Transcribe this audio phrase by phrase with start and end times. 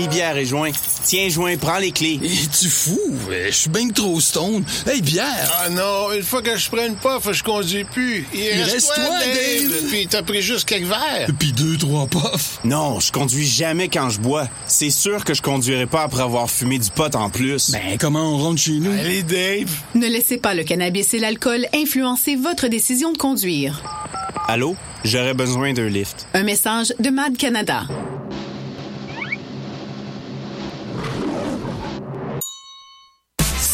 [0.00, 0.70] Mi-bière et joint.
[1.04, 2.18] Tiens, joint, prends les clés.
[2.24, 2.98] Es-tu fou?
[3.28, 4.64] Je suis bien trop stone.
[4.86, 5.52] Hey, bière!
[5.62, 8.26] Ah non, une fois que je prends une puff, je conduis plus.
[8.32, 9.88] Il, reste toi, Dave.
[9.90, 11.28] Puis t'as pris juste quelques verres.
[11.38, 12.60] Puis deux, trois puffs.
[12.64, 14.48] Non, je conduis jamais quand je bois.
[14.66, 17.70] C'est sûr que je conduirai pas après avoir fumé du pot en plus.
[17.70, 18.90] Ben, comment on rentre chez nous?
[18.90, 19.70] Allez, Dave.
[19.94, 23.82] Ne laissez pas le cannabis et l'alcool influencer votre décision de conduire.
[24.48, 24.76] Allô?
[25.04, 26.26] J'aurais besoin d'un lift.
[26.32, 27.84] Un message de Mad Canada.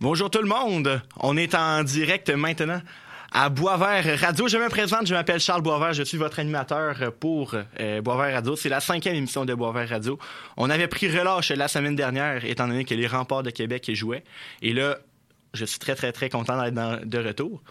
[0.00, 1.00] Bonjour tout le monde.
[1.20, 2.80] On est en direct maintenant
[3.30, 4.48] à Boisvert Radio.
[4.48, 8.56] Je me présente, je m'appelle Charles Boisvert, je suis votre animateur pour euh, Boisvert Radio.
[8.56, 10.18] C'est la cinquième émission de Boisvert Radio.
[10.56, 14.24] On avait pris relâche la semaine dernière, étant donné que les remparts de Québec jouaient.
[14.62, 14.98] Et là,
[15.52, 17.62] je suis très, très, très content d'être de retour.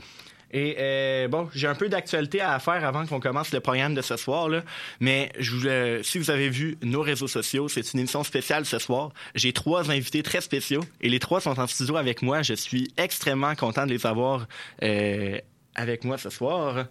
[0.54, 4.04] Et euh, bon, j'ai un peu d'actualité à faire avant qu'on commence le programme de
[4.04, 4.48] ce soir.
[4.48, 4.62] Là.
[5.00, 8.78] Mais je voulais, si vous avez vu nos réseaux sociaux, c'est une émission spéciale ce
[8.78, 9.10] soir.
[9.34, 12.44] J'ai trois invités très spéciaux et les trois sont en studio avec moi.
[12.44, 14.46] Je suis extrêmement content de les avoir
[14.84, 15.40] euh,
[15.74, 16.86] avec moi ce soir.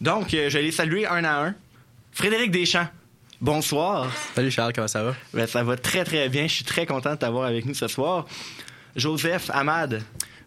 [0.00, 1.54] Donc, euh, je vais les saluer un à un.
[2.12, 2.88] Frédéric Deschamps.
[3.40, 4.12] Bonsoir.
[4.36, 5.16] Salut Charles, comment ça va?
[5.34, 6.46] Ben, ça va très très bien.
[6.46, 8.26] Je suis très content de t'avoir avec nous ce soir.
[8.94, 10.02] Joseph Ahmad.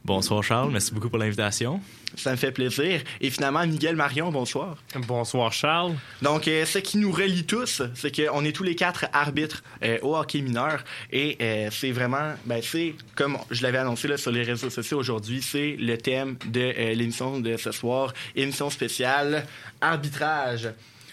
[0.05, 1.79] Bonsoir Charles, merci beaucoup pour l'invitation.
[2.17, 3.01] Ça me fait plaisir.
[3.21, 4.75] Et finalement, Miguel Marion, bonsoir.
[5.07, 5.93] Bonsoir Charles.
[6.21, 9.97] Donc, euh, ce qui nous relie tous, c'est qu'on est tous les quatre arbitres euh,
[10.01, 10.83] au hockey mineur.
[11.09, 14.99] Et euh, c'est vraiment, ben, c'est comme je l'avais annoncé là, sur les réseaux sociaux
[14.99, 19.45] aujourd'hui, c'est le thème de l'émission de ce soir, émission spéciale
[19.79, 20.67] arbitrage.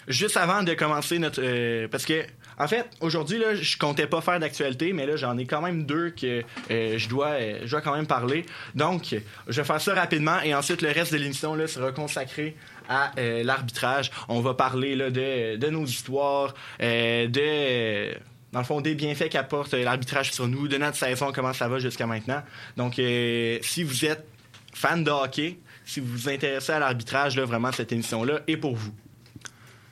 [0.09, 1.41] Juste avant de commencer notre...
[1.87, 2.25] parce que
[2.61, 5.83] en fait, aujourd'hui, là, je comptais pas faire d'actualité, mais là, j'en ai quand même
[5.83, 8.45] deux que euh, je, dois, euh, je dois quand même parler.
[8.75, 9.15] Donc,
[9.47, 12.55] je vais faire ça rapidement et ensuite, le reste de l'émission là, sera consacré
[12.87, 14.11] à euh, l'arbitrage.
[14.29, 18.13] On va parler de nos histoires, de
[18.51, 21.79] dans le fond, des bienfaits qu'apporte l'arbitrage sur nous, de notre saison, comment ça va
[21.79, 22.43] jusqu'à maintenant.
[22.77, 24.27] Donc, si vous êtes
[24.71, 28.75] fan de hockey, si vous vous intéressez à l'arbitrage, là, vraiment, cette émission-là est pour
[28.75, 28.93] vous.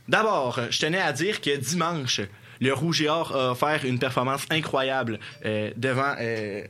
[0.09, 2.21] D'abord, je tenais à dire que dimanche,
[2.59, 6.15] le Rouge et Or a offert une performance incroyable euh, devant.
[6.19, 6.63] Euh,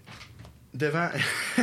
[0.74, 1.10] devant.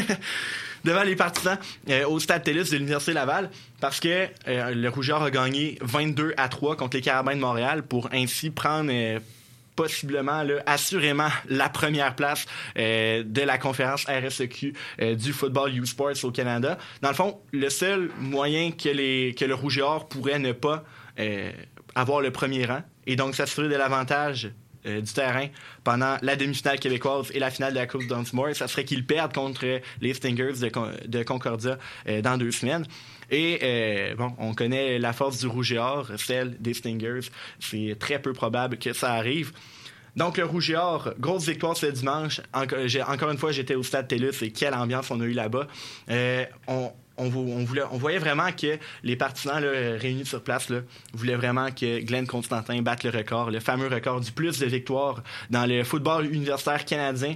[0.85, 1.59] devant les partisans
[1.91, 3.51] euh, au Stade Télus de l'Université Laval
[3.81, 7.41] parce que le Rouge et Or a gagné 22 à 3 contre les Carabins de
[7.41, 8.93] Montréal pour ainsi prendre
[9.75, 14.75] possiblement, là, assurément, la première place de la conférence RSEQ
[15.17, 16.79] du football U Sports au Canada.
[17.03, 20.53] Dans le fond, le seul moyen que, les, que le Rouge et Or pourrait ne
[20.53, 20.85] pas
[21.97, 24.53] avoir le premier rang, et donc s'assurer de l'avantage
[24.87, 25.49] euh, du terrain
[25.83, 29.33] pendant la demi-finale québécoise et la finale de la Coupe Dunsmore, ça serait qu'ils perdent
[29.33, 32.87] contre les Stingers de, Concordia euh, dans deux semaines.
[33.31, 37.31] Et euh, bon, on connaît la force du rouge et or, celle des Stingers.
[37.59, 39.53] C'est très peu probable que ça arrive.
[40.15, 42.41] Donc, le Rouge et Or, grosse victoire ce dimanche.
[42.55, 45.67] encore une fois, j'étais au Stade TELUS et quelle ambiance on a eu là-bas.
[46.69, 50.69] on, on, voulait, voyait vraiment que les partisans réunis sur place
[51.13, 55.23] voulaient vraiment que Glenn Constantin batte le record, le fameux record du plus de victoires
[55.51, 57.35] dans le football universitaire canadien.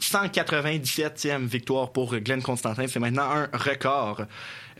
[0.00, 2.86] 197e victoire pour Glenn Constantin.
[2.86, 4.22] C'est maintenant un record.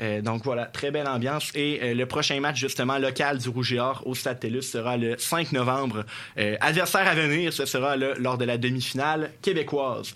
[0.01, 1.51] Euh, donc voilà, très belle ambiance.
[1.55, 4.97] Et euh, le prochain match, justement, local du Rouge et Or au Stade TELUS sera
[4.97, 6.05] le 5 novembre.
[6.39, 10.15] Euh, adversaire à venir, ce sera lors de la demi-finale québécoise.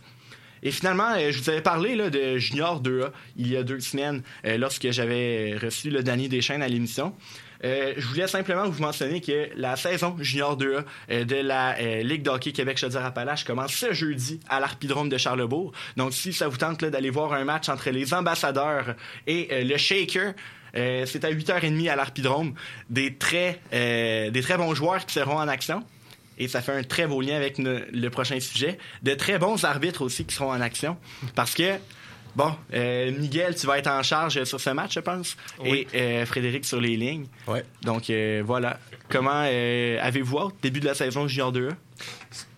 [0.62, 4.22] Et finalement, euh, je vous avais parlé de Junior 2A il y a deux semaines
[4.44, 7.14] euh, lorsque j'avais reçu le Danny Deschaines à l'émission.
[7.64, 12.50] Euh, je voulais simplement vous mentionner que la saison junior 2A de la Ligue d'hockey
[12.50, 15.72] Québec Chaudière-Appalaches commence ce jeudi à l'Arpidrome de Charlebourg.
[15.96, 18.96] Donc, si ça vous tente d'aller voir un match entre les ambassadeurs
[19.28, 20.32] et le Shaker,
[20.74, 22.54] c'est à 8h30 à l'Arpidrome.
[22.90, 25.84] Des très, des très bons joueurs qui seront en action
[26.42, 30.02] et ça fait un très beau lien avec le prochain sujet, de très bons arbitres
[30.02, 30.96] aussi qui seront en action.
[31.34, 31.76] Parce que,
[32.34, 36.26] bon, euh, Miguel, tu vas être en charge sur ce match, je pense, et euh,
[36.26, 37.26] Frédéric sur les lignes.
[37.46, 37.64] Ouais.
[37.82, 38.78] Donc, euh, voilà.
[39.08, 41.70] Comment avez-vous hâte, début de la saison Junior 2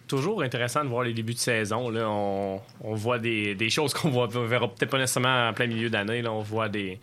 [0.06, 1.88] toujours intéressant de voir les débuts de saison.
[1.88, 2.08] Là.
[2.08, 2.60] On,
[2.94, 6.22] voit des, choses qu'on ne verra peut-être pas nécessairement en plein milieu d'année.
[6.28, 7.00] On voit des,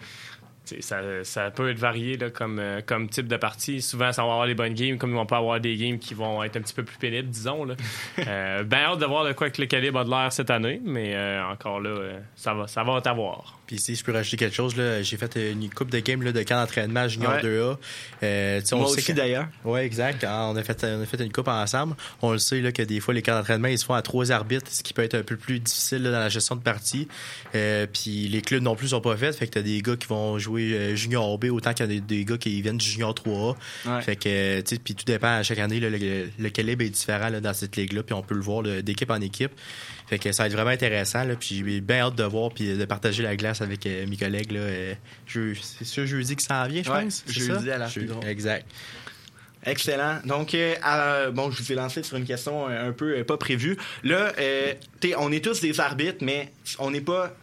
[0.66, 3.82] ça, ça peut être varié là, comme, euh, comme type de partie.
[3.82, 6.14] Souvent, ça va avoir les bonnes games, comme ils vont pas avoir des games qui
[6.14, 7.66] vont être un petit peu plus pénibles, disons.
[7.66, 7.76] Là.
[8.28, 10.80] Euh, ben hâte de voir de quoi que le calibre a de l'air cette année,
[10.84, 13.58] mais euh, encore là, euh, ça va, ça va t'avoir.
[13.72, 16.34] Puis si je peux rajouter quelque chose, là, j'ai fait une coupe de games là,
[16.34, 17.42] de camp d'entraînement junior Ouais.
[17.42, 17.78] 2A.
[18.22, 19.48] Euh, tu sais, on Moi sait aussi, que- d'ailleurs.
[19.64, 20.26] Ouais, exact.
[20.28, 21.96] Ah, On a fait, on a fait une coupe ensemble.
[22.22, 24.30] On le sait là, que des fois, les camps d'entraînement, ils se font à trois
[24.34, 27.08] arbitres, ce qui peut être un peu plus difficile là, dans la gestion de partie.
[27.56, 29.38] Euh, puis les clubs non plus sont pas faits.
[29.38, 31.94] Fait que t'as des gars qui vont jouer euh, junior B autant qu'il y a
[31.94, 33.56] des, des gars qui viennent du junior 3A.
[33.86, 34.02] Ouais.
[34.02, 36.90] Fait que, tu sais, puis tout dépend à chaque année, là, le, le calibre est
[36.90, 38.04] différent là, dans cette ligue-là.
[38.04, 39.52] Puis on peut le voir d'équipe en équipe.
[40.12, 41.24] Fait que ça va être vraiment intéressant.
[41.24, 44.18] Là, puis j'ai bien hâte de voir puis de partager la glace avec euh, mes
[44.18, 44.52] collègues.
[44.52, 44.94] Là, euh,
[45.26, 47.24] je- c'est ce jeudi que ça en vient, je Ouais, pense.
[47.28, 47.76] jeudi ça?
[47.76, 48.20] à l'Arpidron.
[48.28, 48.66] Exact.
[49.64, 50.20] Excellent.
[50.26, 53.78] Donc, euh, bon, je vous ai lancé sur une question un peu pas prévue.
[54.04, 54.34] Là,
[55.18, 57.34] on est tous des arbitres, mais on n'est pas.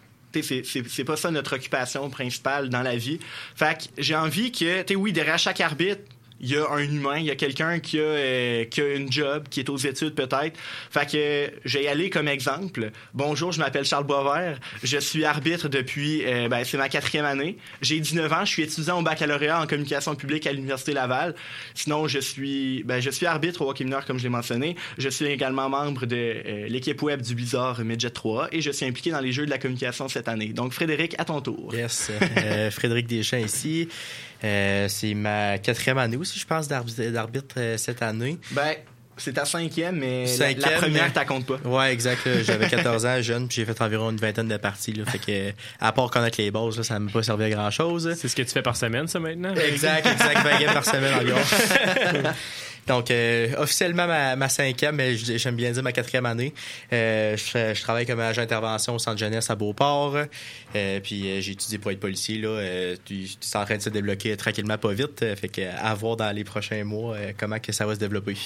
[0.42, 3.18] C'est, pas ça notre occupation principale dans la vie.
[3.56, 6.02] Fait que j'ai envie que, tu oui, derrière chaque arbitre,
[6.40, 9.10] il y a un humain, il y a quelqu'un qui a, euh, qui a une
[9.10, 10.58] job, qui est aux études peut-être.
[10.90, 12.90] Fait que y aller comme exemple.
[13.14, 14.58] Bonjour, je m'appelle Charles Boisvert.
[14.82, 17.56] Je suis arbitre depuis, euh, ben, c'est ma quatrième année.
[17.82, 21.34] J'ai 19 ans, je suis étudiant au baccalauréat en communication publique à l'Université Laval.
[21.74, 24.76] Sinon, je suis, ben, je suis arbitre au hockey mineur, comme je l'ai mentionné.
[24.98, 28.86] Je suis également membre de euh, l'équipe web du Blizzard Midget 3 et je suis
[28.86, 30.48] impliqué dans les jeux de la communication cette année.
[30.48, 31.74] Donc, Frédéric, à ton tour.
[31.74, 32.10] Yes.
[32.38, 33.88] Euh, Frédéric Deschamps ici.
[34.44, 38.38] Euh, c'est ma quatrième année aussi, je pense, d'arbi- d'arbitre euh, cette année.
[38.52, 38.74] Ben,
[39.16, 41.56] c'est ta cinquième, mais la- première, mais- t'as compte pas.
[41.68, 42.20] Ouais, exact.
[42.44, 44.92] J'avais 14 ans, jeune, puis j'ai fait environ une vingtaine de parties.
[44.92, 45.50] Là, fait que, euh,
[45.80, 48.14] à part connaître les bases, là, ça m'a pas servi à grand chose.
[48.16, 49.54] C'est ce que tu fais par semaine, ça, maintenant?
[49.56, 50.38] Exact, exact.
[50.44, 51.40] 20 games par semaine environ.
[52.88, 56.54] Donc, euh, officiellement ma, ma cinquième, mais j'aime bien dire ma quatrième année.
[56.92, 60.16] Euh, je, je travaille comme agent d'intervention au centre jeunesse à Beauport.
[60.74, 62.38] Euh, puis euh, j'ai étudié pour être policier.
[62.38, 65.22] Là, euh, puis c'est en train de se débloquer tranquillement, pas vite.
[65.22, 68.00] Euh, fait que à voir dans les prochains mois euh, comment que ça va se
[68.00, 68.36] développer.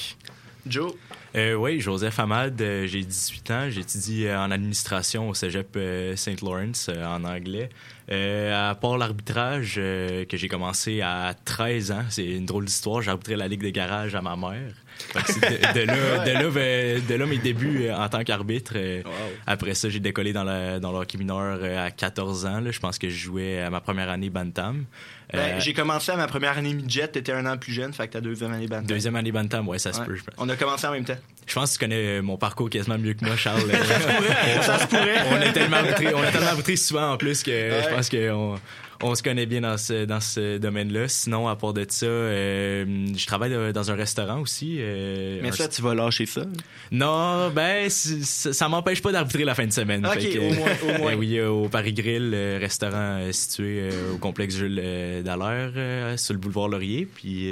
[0.66, 0.92] Joe,
[1.34, 6.14] Euh, oui, Joseph Hamad, euh, j'ai 18 ans, j'étudie euh, en administration au cégep euh,
[6.14, 6.40] St.
[6.42, 7.70] Lawrence euh, en anglais.
[8.10, 13.00] Euh, à part l'arbitrage euh, que j'ai commencé à 13 ans, c'est une drôle d'histoire,
[13.00, 14.74] j'ai arbitré la Ligue des garages à ma mère.
[15.14, 18.74] De, de là, de, là, ben, de là mes débuts euh, en tant qu'arbitre.
[18.76, 19.02] Euh,
[19.46, 22.60] Après ça, j'ai décollé dans, la, dans le hockey mineur euh, à 14 ans.
[22.60, 22.70] Là.
[22.70, 24.84] Je pense que je jouais à ma première année Bantam.
[25.32, 28.06] Ben, Euh, j'ai commencé à ma première année midget, t'étais un an plus jeune, fait
[28.08, 28.86] que ta deuxième année bantam.
[28.86, 30.06] Deuxième année Bantam, ouais, ça se Ouais.
[30.06, 30.16] peut.
[30.16, 30.34] je pense.
[30.38, 31.16] On a commencé en même temps.
[31.46, 33.62] Je pense que tu connais mon parcours quasiment mieux que moi, Charles.
[34.62, 35.22] Ça se pourrait.
[35.30, 37.82] on a tellement arbitré, on a tellement arbitré souvent en plus que Ouais.
[37.82, 38.54] je pense qu'on
[39.02, 41.08] on se connaît bien dans ce, dans ce domaine-là.
[41.08, 42.84] Sinon, à part de ça, euh,
[43.16, 44.76] je travaille dans un restaurant aussi.
[44.78, 46.44] euh, Mais un- ça, tu vas lâcher ça?
[46.90, 50.06] Non, ben, ça m'empêche pas d'arbitrer la fin de semaine.
[50.06, 51.12] Ok, que, au moins, au moins.
[51.12, 54.82] euh, oui, au Paris Grill, euh, restaurant situé au complexe Jules
[55.24, 57.06] Dallaire, sur le boulevard Laurier.
[57.12, 57.48] Puis,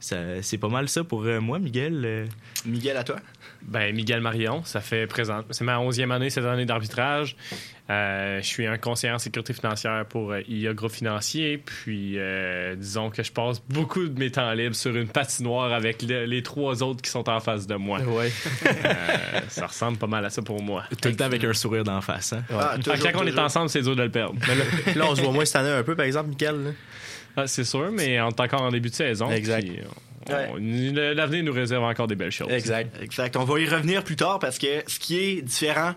[0.00, 2.28] ça- c'est pas mal ça pour moi, Miguel.
[2.66, 3.16] Miguel, à toi.
[3.66, 5.40] Ben, Miguel Marion, ça fait présent.
[5.50, 7.36] C'est ma onzième année cette année d'arbitrage.
[7.90, 11.58] Euh, je suis un conseiller en sécurité financière pour euh, IA Groupe Financier.
[11.58, 16.02] Puis, euh, disons que je passe beaucoup de mes temps libres sur une patinoire avec
[16.02, 18.00] le- les trois autres qui sont en face de moi.
[18.00, 18.30] Ouais.
[18.66, 20.84] Euh, ça ressemble pas mal à ça pour moi.
[21.00, 22.32] Tout le temps avec un sourire d'en face.
[22.32, 22.44] Hein?
[22.50, 24.34] Ah, Fait que toujours, quand on est ensemble, c'est dur de le perdre.
[24.48, 24.64] Mais là,
[24.96, 26.70] là, on se voit moins cette année un peu, par exemple, là.
[27.36, 29.30] Ah, c'est sûr, mais on est encore en début de saison.
[29.30, 29.62] Exact.
[29.66, 29.78] puis
[30.28, 32.50] L'avenir nous réserve encore des belles choses.
[32.50, 32.96] Exact.
[33.02, 33.36] Exact.
[33.36, 35.94] On va y revenir plus tard parce que ce qui est différent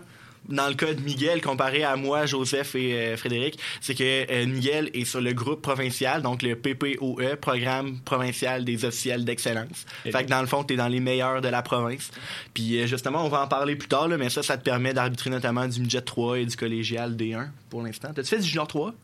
[0.48, 4.46] dans le cas de Miguel comparé à moi, Joseph et euh, Frédéric, c'est que euh,
[4.46, 9.86] Miguel est sur le groupe provincial, donc le PPOE, Programme provincial des officiels d'excellence.
[10.04, 12.10] Fait que dans le fond, t'es dans les meilleurs de la province.
[12.54, 14.94] Puis euh, justement, on va en parler plus tard, là, mais ça, ça te permet
[14.94, 18.08] d'arbitrer notamment du midget 3 et du collégial D1 pour l'instant.
[18.14, 18.94] T'as-tu fait du junior 3?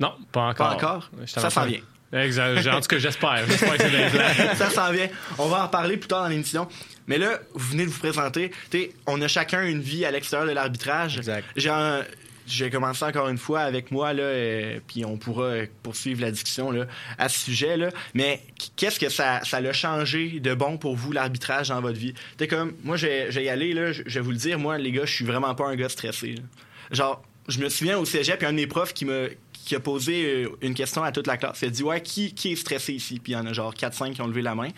[0.00, 0.68] Non, pas encore.
[0.68, 1.10] Pas encore?
[1.26, 1.80] Ça s'en vient.
[2.12, 2.66] Exact.
[2.68, 3.44] En tout cas, j'espère.
[3.46, 4.54] J'espère que c'est plans.
[4.56, 5.08] ça s'en vient.
[5.38, 6.66] On va en parler plus tard dans l'émission.
[7.06, 8.50] Mais là, vous venez de vous présenter.
[8.70, 11.18] T'sais, on a chacun une vie à l'extérieur de l'arbitrage.
[11.18, 11.44] Exact.
[11.56, 12.04] J'ai un-
[12.50, 16.70] J'ai commencé encore une fois avec moi, là, euh, puis on pourra poursuivre la discussion
[16.70, 16.86] là,
[17.18, 17.76] à ce sujet.
[17.76, 17.90] Là.
[18.14, 18.40] Mais
[18.76, 22.14] qu'est-ce que ça, ça l'a changé de bon pour vous, l'arbitrage, dans votre vie?
[22.38, 24.78] T'es comme, moi, j'ai j'ai y aller, là, je je vais vous le dire, moi,
[24.78, 26.36] les gars, je suis vraiment pas un gars stressé.
[26.36, 26.42] là.
[26.90, 29.30] Genre, je me souviens au cégep, il y a un de mes profs qui me
[29.68, 31.58] qui a posé euh, une question à toute la classe.
[31.60, 33.20] Il a dit Ouais, qui, qui est stressé ici?
[33.22, 34.70] Puis il y en a genre 4-5 qui ont levé la main.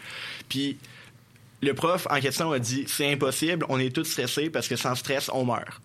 [0.49, 0.78] Puis
[1.62, 4.97] le prof en question a dit C'est impossible, on est tous stressés parce que sans
[4.97, 5.80] stress, on meurt.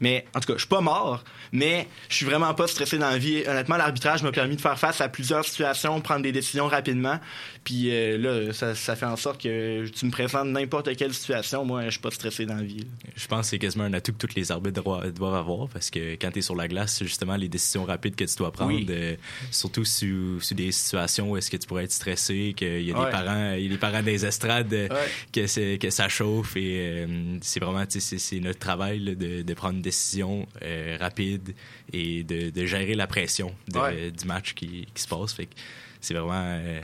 [0.00, 3.10] Mais en tout cas, je suis pas mort, mais je suis vraiment pas stressé dans
[3.10, 3.42] la vie.
[3.46, 7.20] Honnêtement, l'arbitrage m'a permis de faire face à plusieurs situations, prendre des décisions rapidement.
[7.64, 11.64] Puis euh, là, ça, ça fait en sorte que tu me présentes n'importe quelle situation.
[11.64, 12.78] Moi, je suis pas stressé dans la vie.
[12.78, 13.10] là.
[13.14, 16.14] Je pense que c'est quasiment un atout que tous les arbitres doivent, avoir parce que
[16.14, 18.72] quand tu es sur la glace, c'est justement les décisions rapides que tu dois prendre,
[18.72, 18.86] Oui.
[18.88, 19.16] euh,
[19.50, 22.98] surtout sur, sur des situations où est-ce que tu pourrais être stressé, qu'il y a
[22.98, 23.04] Ouais.
[23.04, 24.88] des parents, il y a des parents des estrades, Ouais.
[25.78, 26.76] que, ça chauffe et
[27.06, 31.54] euh, c'est vraiment, c'est- notre travail là, de, de prendre une décision euh, rapide
[31.92, 34.10] et de, de gérer la pression de- Ouais.
[34.10, 35.32] du match qui, qui se passe.
[35.34, 35.54] Fait que
[36.00, 36.32] c'est vraiment.
[36.34, 36.80] euh,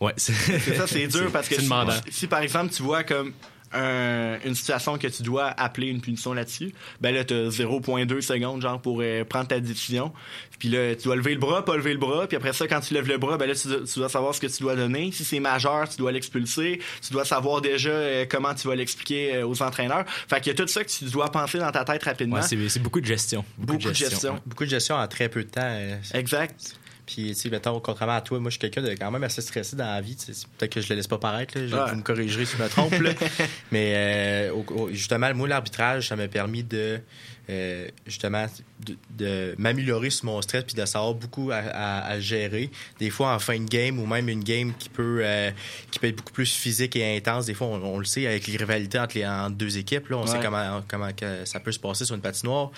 [0.00, 0.32] ouais, c'est
[0.74, 1.68] ça, c'est dur parce que si,
[2.10, 3.32] si, par exemple tu vois comme
[3.72, 8.20] un- une situation que tu dois appeler une punition là-dessus, ben là, tu as 0.2
[8.20, 10.12] secondes genre pour euh, prendre ta décision.
[10.58, 12.26] Puis là, tu dois lever le bras, pas lever le bras.
[12.26, 14.34] Puis après ça, quand tu lèves le bras, ben là, tu, dois- tu dois savoir
[14.34, 15.10] ce que tu dois donner.
[15.12, 16.80] Si c'est majeur, tu dois l'expulser.
[17.06, 20.04] Tu dois savoir déjà euh, comment tu vas l'expliquer euh, aux entraîneurs.
[20.28, 22.36] Fait qu'il y a tout ça que tu dois penser dans ta tête rapidement.
[22.36, 23.44] Ouais, c'est beaucoup de gestion.
[23.56, 24.38] Beaucoup de gestion.
[24.46, 25.60] Beaucoup de gestion en très peu de temps.
[25.64, 26.76] euh, Exact.
[27.12, 29.42] Puis, tu sais, mettons, contrairement à toi, moi, je suis quelqu'un de quand même assez
[29.42, 30.16] stressé dans la vie.
[30.58, 31.58] Peut-être que je le laisse pas paraître.
[31.58, 31.90] Là, Je- Ouais.
[31.90, 32.92] Vous me corrigerez si je me trompe.
[33.00, 33.10] là.
[33.72, 37.00] Mais euh, au- au- justement, moi, l'arbitrage, ça m'a permis de,
[37.48, 38.46] euh, justement,
[38.86, 42.70] de, de m'améliorer sur mon stress puis de savoir beaucoup à, à- à gérer.
[43.00, 45.50] Des fois, en fin de game ou même une game qui peut, euh,
[45.90, 47.46] qui peut être beaucoup plus physique et intense.
[47.46, 50.08] Des fois, on, on le sait avec les rivalités entre les entre deux équipes.
[50.10, 52.70] Là, on sait comment, comment que ça peut se passer sur une patinoire.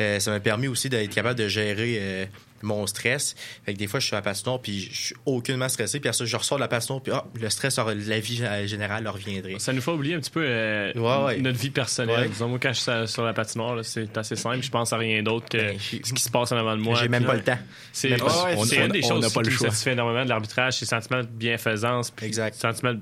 [0.00, 2.28] Euh, ça m'a permis aussi d'être capable de gérer
[2.62, 3.34] mon stress.
[3.64, 6.00] Fait que des fois, je suis à la patinoire puis je suis aucunement stressé.
[6.00, 9.06] Puis après ça, je ressors de la patinoire puis ah, le stress, la vie générale
[9.08, 9.58] reviendrait.
[9.58, 11.38] Ça nous fait oublier un petit peu euh, Ouais, ouais.
[11.40, 12.20] notre vie personnelle.
[12.20, 12.28] Ouais.
[12.28, 14.62] Disons, moi, quand je suis sur la patinoire, c'est assez simple.
[14.62, 16.98] Je pense à rien d'autre que Ben, ce qui se passe en avant de moi.
[17.00, 17.58] J'ai même pas le temps.
[17.92, 18.26] C'est on-
[18.58, 19.68] on- une des on choses pas qui le me choix.
[19.68, 22.10] satisfait énormément de l'arbitrage, c'est le sentiment de bienfaisance.
[22.10, 22.54] puis Exact.
[22.54, 23.00] le Sentiment de-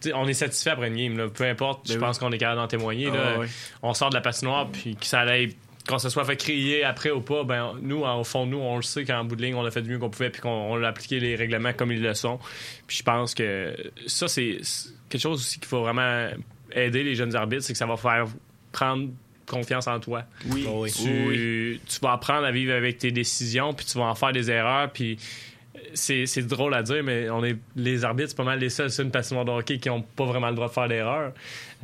[0.00, 1.16] tu sais, on est satisfait après une game.
[1.16, 1.28] là.
[1.28, 3.08] Peu importe, je Ben pense qu'on est capable d'en témoigner.
[3.12, 3.46] Ah, là.
[3.82, 5.50] On sort de la patinoire, puis que ça allait
[5.92, 8.82] qu'on se soit fait crier après ou pas, ben nous, au fond, nous, on le
[8.82, 10.82] sait qu'en bout de ligne, on a fait du mieux qu'on pouvait, puis qu'on on
[10.82, 12.38] a appliqué les règlements comme ils le sont.
[12.86, 14.60] Puis je pense que ça, c'est
[15.08, 16.30] quelque chose aussi qu'il faut vraiment
[16.72, 18.26] aider les jeunes arbitres, c'est que ça va faire
[18.72, 19.10] prendre
[19.46, 20.24] confiance en toi.
[20.46, 20.64] Oui.
[20.66, 20.92] Oh, oui.
[20.92, 24.50] Tu, tu vas apprendre à vivre avec tes décisions, puis tu vas en faire des
[24.50, 25.18] erreurs, puis
[25.94, 28.90] c'est c'est drôle à dire, mais on est les arbitres, c'est pas mal les seuls
[28.90, 31.32] sur une patinoire de hockey qui n'ont pas vraiment le droit de faire d'erreurs.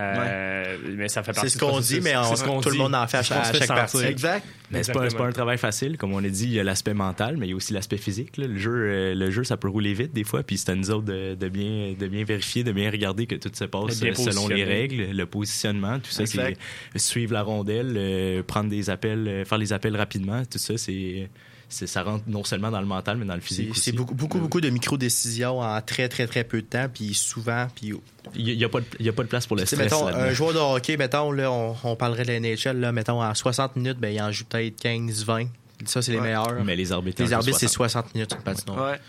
[0.01, 2.69] Euh, Mais ça fait partie C'est ce qu'on dit, mais on- C'est ce qu'on tout
[2.69, 2.81] le dit.
[2.81, 3.75] monde en fait à chaque- se fait à chaque sentir.
[4.01, 4.05] partie.
[4.07, 4.47] Exact.
[4.71, 5.97] Mais c'est pas, pas un travail facile.
[5.99, 7.97] Comme on a dit, il y a l'aspect mental, mais il y a aussi l'aspect
[7.97, 8.37] physique.
[8.37, 8.47] là.
[8.47, 10.43] Le, jeu, euh, le jeu, ça peut rouler vite des fois.
[10.45, 13.35] Puis c'est à nous autres de, de bien, de bien vérifier, de bien regarder que
[13.35, 16.27] tout se passe euh, selon les règles, le positionnement, tout ça.
[16.27, 16.55] C'est
[16.97, 20.43] suivre la rondelle, euh, prendre des appels, euh, faire les appels rapidement.
[20.45, 21.29] Tout ça, c'est, c'est-
[21.69, 23.81] ça rentre non seulement dans le mental, mais dans le physique C'est aussi.
[23.83, 27.67] c'est beaucoup, beaucoup, beaucoup de micro-décisions en très, très, très peu de temps, puis souvent,
[27.75, 27.93] puis
[28.35, 29.79] Il n'y a, pas de- il y a pas de place pour le stress.
[29.79, 33.23] mettons, un joueur de hockey, mettons, là, on, on parlerait de la NHL, là, mettons,
[33.23, 35.47] en 60 minutes, ben, il en joue peut-être 15, 20.
[35.85, 36.65] Ça, c'est les meilleurs.
[36.65, 38.07] Mais les arbitres, les arbitres, c'est 60.
[38.07, 38.93] 60 minutes patinoire.
[38.93, 39.01] Ouais.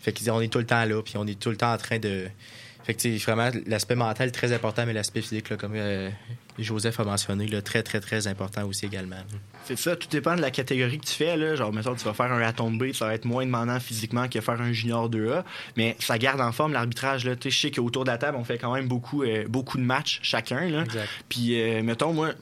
[0.00, 1.98] Fait qu'on est tout le temps là, puis on est tout le temps en train
[1.98, 2.26] de.
[2.86, 6.08] Fait que, vraiment, l'aspect mental très important, mais l'aspect physique, là, comme euh,
[6.56, 9.16] Joseph a mentionné, là, très, très, très important aussi également.
[9.64, 11.36] C'est ça, tout dépend de la catégorie que tu fais.
[11.36, 11.56] Là.
[11.56, 14.40] Genre, mettons, tu vas faire un raton B, ça va être moins demandant physiquement que
[14.40, 15.42] faire un junior 2A,
[15.76, 17.24] mais ça garde en forme l'arbitrage.
[17.24, 17.34] là.
[17.42, 20.20] Je sais qu'autour de la table, on fait quand même beaucoup, euh, beaucoup de matchs
[20.22, 20.68] chacun.
[20.68, 20.84] Là.
[20.84, 21.08] Exact.
[21.28, 22.34] Puis, euh, mettons, moi,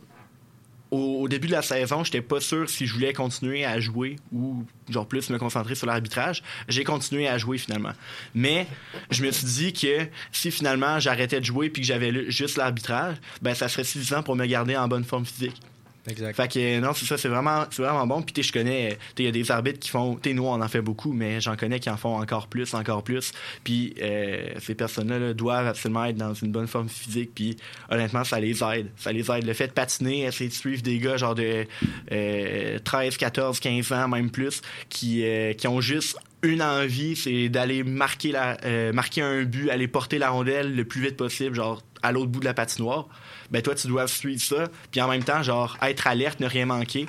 [0.90, 4.64] au, début de la saison, j'étais pas sûr si je voulais continuer à jouer ou
[4.88, 6.42] genre plus me concentrer sur l'arbitrage.
[6.68, 7.92] J'ai continué à jouer finalement.
[8.34, 8.66] Mais
[9.10, 13.16] je me suis dit que si finalement j'arrêtais de jouer puis que j'avais juste l'arbitrage,
[13.42, 15.60] ben ça serait suffisant pour me garder en bonne forme physique.
[16.06, 16.36] Exact.
[16.36, 18.20] Fait que euh, non, c'est ça, c'est vraiment, c'est vraiment bon.
[18.22, 20.82] Puis je connais, il y a des arbitres qui font, tu nous on en fait
[20.82, 23.32] beaucoup, mais j'en connais qui en font encore plus, encore plus.
[23.64, 27.30] Puis euh, ces personnes-là là, doivent absolument être dans une bonne forme physique.
[27.34, 27.56] Puis
[27.90, 29.46] honnêtement, ça les aide, ça les aide.
[29.46, 31.66] Le fait de patiner, essayer de suivre des gars genre de
[32.12, 37.48] euh, 13, 14, 15 ans, même plus, qui, euh, qui ont juste une envie, c'est
[37.48, 41.54] d'aller marquer la, euh, marquer un but, aller porter la rondelle le plus vite possible,
[41.54, 43.08] genre à l'autre bout de la patinoire.
[43.50, 46.66] Ben toi, tu dois suivre ça, puis en même temps, genre être alerte, ne rien
[46.66, 47.06] manquer.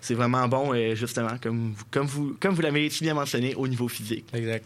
[0.00, 3.66] C'est vraiment bon, euh, justement, comme vous, comme vous, comme vous l'avez bien mentionné, au
[3.66, 4.26] niveau physique.
[4.32, 4.64] Exact.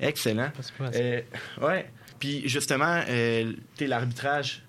[0.00, 0.50] Excellent.
[0.94, 1.20] Euh,
[1.60, 1.90] ouais.
[2.18, 4.62] Puis justement, euh, tu sais, l'arbitrage.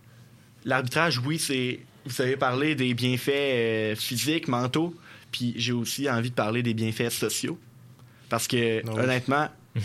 [0.66, 1.80] L'arbitrage, oui, c'est.
[2.06, 4.96] Vous avez parlé des bienfaits euh, physiques, mentaux.
[5.32, 7.60] Puis j'ai aussi envie de parler des bienfaits sociaux.
[8.30, 9.48] Parce que, Ah honnêtement,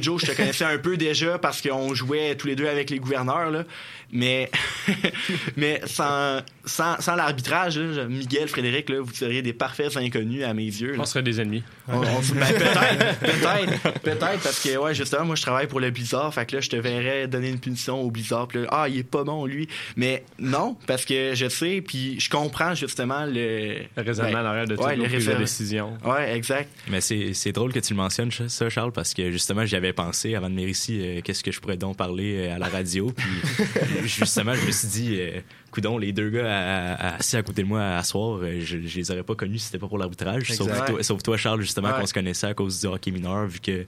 [0.00, 2.98] Joe, je te connaissais un peu déjà parce qu'on jouait tous les deux avec les
[2.98, 3.64] gouverneurs, là.
[4.10, 4.50] Mais,
[5.56, 10.54] mais sans, sans, sans l'arbitrage, là, Miguel, Frédéric, là, vous seriez des parfaits inconnus à
[10.54, 10.92] mes yeux.
[10.92, 10.98] là.
[11.00, 11.62] On serait des ennemis.
[11.88, 15.80] On- on se- ben, peut-être, peut-être, peut-être, parce que, ouais, justement, moi, je travaille pour
[15.80, 18.66] le Blizzard, fait que là, je te verrais donner une punition au Blizzard, puis là,
[18.70, 19.68] ah, il est pas bon, lui.
[19.96, 23.80] Mais non, parce que je sais, puis je comprends, justement, le...
[23.96, 25.98] Le raisonnement ben, de ouais, le de décision.
[26.04, 26.70] Ouais, exact.
[26.88, 29.92] Mais c'est c'est drôle que tu le mentionnes, ça, Charles, parce que justement, j'y avais
[29.94, 32.68] pensé avant de venir ici, euh, qu'est-ce que je pourrais donc parler euh, à la
[32.68, 33.10] radio.
[33.16, 33.26] Puis
[34.04, 37.62] justement, je me suis dit, euh, coudon, les deux gars à- à- assis à côté
[37.62, 40.52] de moi à soir, je, je les aurais pas connus si c'était pas pour l'arbitrage.
[40.52, 42.00] Sauf, toi- sauf toi, Charles, justement, Ouais.
[42.00, 43.84] qu'on se connaissait à cause du hockey mineur, vu que.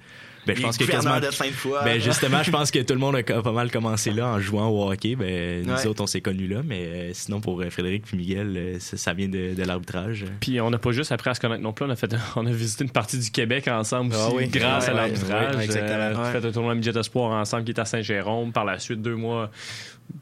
[0.47, 1.26] Ben, je pense que gouverneurs quasiment.
[1.28, 1.78] de Sainte-Foy.
[1.85, 4.68] Ben justement, je pense que tout le monde a pas mal commencé là en jouant
[4.68, 5.14] au hockey.
[5.16, 5.87] Ben nous Ouais.
[5.87, 8.97] autres, on s'est connus là, mais euh, sinon pour euh, Frédéric puis Miguel, euh, ça,
[8.97, 10.25] ça vient de, de l'arbitrage.
[10.40, 12.47] Puis on n'a pas juste appris à se connaître non plus, on a, fait, on
[12.47, 14.49] a visité une partie du Québec ensemble Ah aussi, oui.
[14.49, 15.56] grâce Ouais, à l'arbitrage.
[15.56, 15.90] ouais, exactement.
[15.99, 16.32] Euh, Ouais.
[16.40, 18.52] fait un tournoi midget espoir ensemble qui est à Saint-Jérôme.
[18.52, 19.50] Par la suite, deux mois,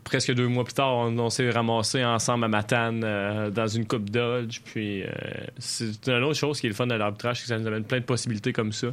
[0.05, 3.87] presque deux mois plus tard, on, on s'est ramassés ensemble à Matane euh, dans une
[3.87, 4.61] coupe Dodge.
[4.65, 5.09] Puis euh,
[5.59, 7.85] c'est une autre chose qui est le fun de l'arbitrage, c'est que ça nous amène
[7.85, 8.89] plein de possibilités comme ça.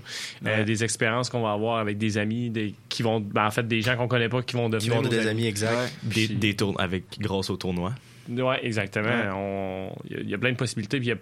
[0.46, 3.68] Euh, des expériences qu'on va avoir avec des amis, des, qui vont, ben, en fait,
[3.68, 5.94] des gens qu'on connaît pas qui vont Qui devenir vont nos des amis, exact.
[6.04, 7.94] Des, Puis- des tours avec grâce au tournoi.
[8.30, 9.08] Ouais, exactement.
[9.08, 9.90] Ouais.
[10.10, 11.18] Il y a- il y, a plein de possibilités, puis il y a,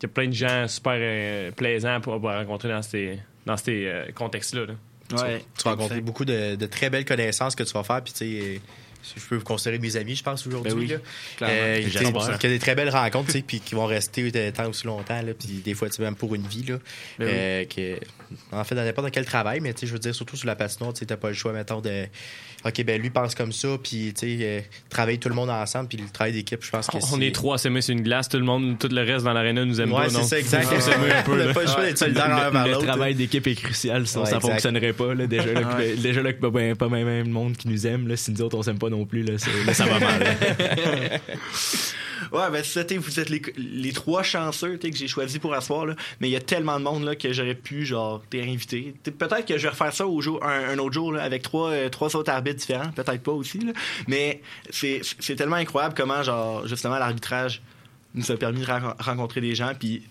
[0.00, 3.56] il y a plein de gens super euh, plaisants pour, pour rencontrer dans ces, dans
[3.58, 4.64] ces euh, contextes-là.
[4.66, 4.72] là.
[5.22, 8.00] Ouais, Tu vas rencontrer beaucoup de, de très belles connaissances que tu vas faire.
[8.02, 8.60] Puis, tu sais,
[9.02, 10.88] je peux vous considérer mes amis, je pense, aujourd'hui.
[10.88, 11.00] Ben
[11.40, 11.48] oui.
[11.48, 14.68] Euh, y a des très belles rencontres, tu sais, puis qui vont rester euh, tant
[14.68, 16.78] aussi longtemps, là, puis des fois, tu sais, même pour une vie, là.
[17.18, 17.32] Ben oui.
[17.32, 17.98] Euh, que,
[18.52, 20.56] en fait, dans n'importe quel travail, mais tu sais, je veux dire, surtout sur la
[20.56, 22.06] patinoire, tu t'as pas le choix, mettons, de.
[22.64, 25.88] OK, ben lui pense comme ça, puis, tu sais, euh, travailler tout le monde ensemble,
[25.88, 28.28] puis le travail d'équipe, je pense que On est trois à s'aimer sur une glace,
[28.28, 30.08] tout le monde, tout le reste dans l'aréna nous aime Ouais, pas.
[30.10, 30.24] c'est non?
[30.24, 30.68] ça, exact.
[30.72, 31.36] Un peu.
[31.44, 31.54] Là.
[31.54, 32.86] pas le choix d'être solidaire le, l'un vers le l'autre.
[32.86, 34.50] travail d'équipe est crucial, sinon Ouais, ça exact.
[34.52, 35.14] fonctionnerait pas.
[35.14, 35.26] Là.
[35.26, 35.94] Déjà, là, Ouais.
[35.96, 38.42] déjà là, pas, ben- pas même, même le monde qui nous aime, là, si nous
[38.42, 39.32] autres on s'aime pas non plus, là,
[39.66, 40.22] là, ça va mal.
[42.32, 45.94] Ouais, ben ça, vous êtes les, les trois chanceux que j'ai choisi pour asseoir, là.
[46.20, 48.94] Mais il y a tellement de monde là, que j'aurais pu, genre, t'es invité.
[49.02, 51.70] Peut-être que je vais refaire ça au jour, un, un autre jour là, avec trois,
[51.70, 52.90] euh, trois autres arbitres différents.
[52.92, 53.72] Peut-être pas aussi, là.
[54.08, 55.02] Mais c'est
[55.36, 57.62] tellement incroyable comment, genre, justement, l'arbitrage
[58.14, 59.72] nous a permis de ren- rencontrer des gens.
[59.78, 60.02] Puis,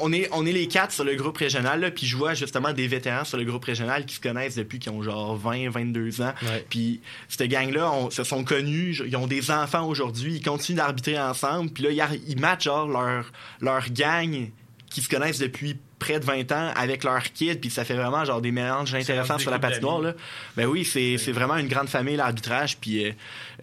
[0.00, 2.72] on, est, on est les quatre sur le groupe régional, là, puis je vois justement
[2.72, 6.22] des vétérans sur le groupe régional qui se connaissent depuis qu'ils ont genre 20, 22
[6.22, 6.32] ans.
[6.42, 6.64] Ouais.
[6.70, 11.70] Puis cette gang-là se sont connus, ils ont des enfants aujourd'hui, ils continuent d'arbitrer ensemble,
[11.70, 14.48] puis là, ils, ils matchent genre leur, leur gang
[14.90, 18.24] qui se connaissent depuis près de 20 ans avec leurs kids, puis ça fait vraiment
[18.24, 20.00] genre des mélanges intéressants sur la patinoire.
[20.00, 20.12] Là.
[20.56, 23.12] Ben oui, c'est c'est vraiment une grande famille, l'arbitrage, puis euh,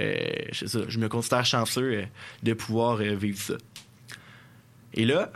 [0.01, 2.03] euh, je sais ça, je me considère chanceux euh,
[2.41, 3.53] de pouvoir euh, vivre ça.
[4.93, 5.31] Et là,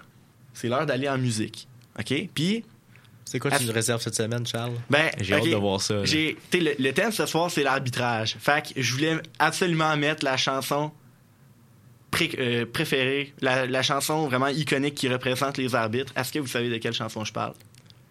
[0.53, 1.68] c'est l'heure d'aller en musique.
[2.00, 2.14] OK?
[2.33, 2.64] Puis,
[3.25, 4.74] C'est quoi que tu nous réserves cette semaine, Charles?
[4.90, 5.96] ben, J'ai hâte de voir ça.
[6.03, 6.36] le,
[6.83, 8.38] le thème ce soir, c'est l'arbitrage.
[8.40, 10.92] Fait que je voulais absolument mettre la chanson
[12.18, 16.12] pré- euh, préférée, la, la chanson vraiment iconique qui représente les arbitres.
[16.16, 17.53] Est-ce que vous savez de quelle chanson je parle?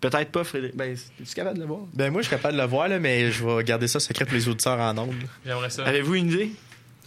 [0.01, 0.77] Peut-être pas, Frédéric.
[0.77, 1.81] Ben, es-tu capable de le voir?
[1.95, 4.25] Ben, moi, je suis capable de le voir, là, mais je vais garder ça secret
[4.25, 5.15] pour les auditeurs en ondes.
[5.45, 5.85] J'aimerais ça.
[5.85, 6.51] Avez-vous une idée?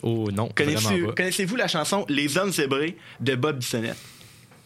[0.01, 1.03] Oh non, Connaissez-.
[1.15, 3.97] Connaissez-vous la chanson Les Hommes Zébrés de Bob Bissonnette?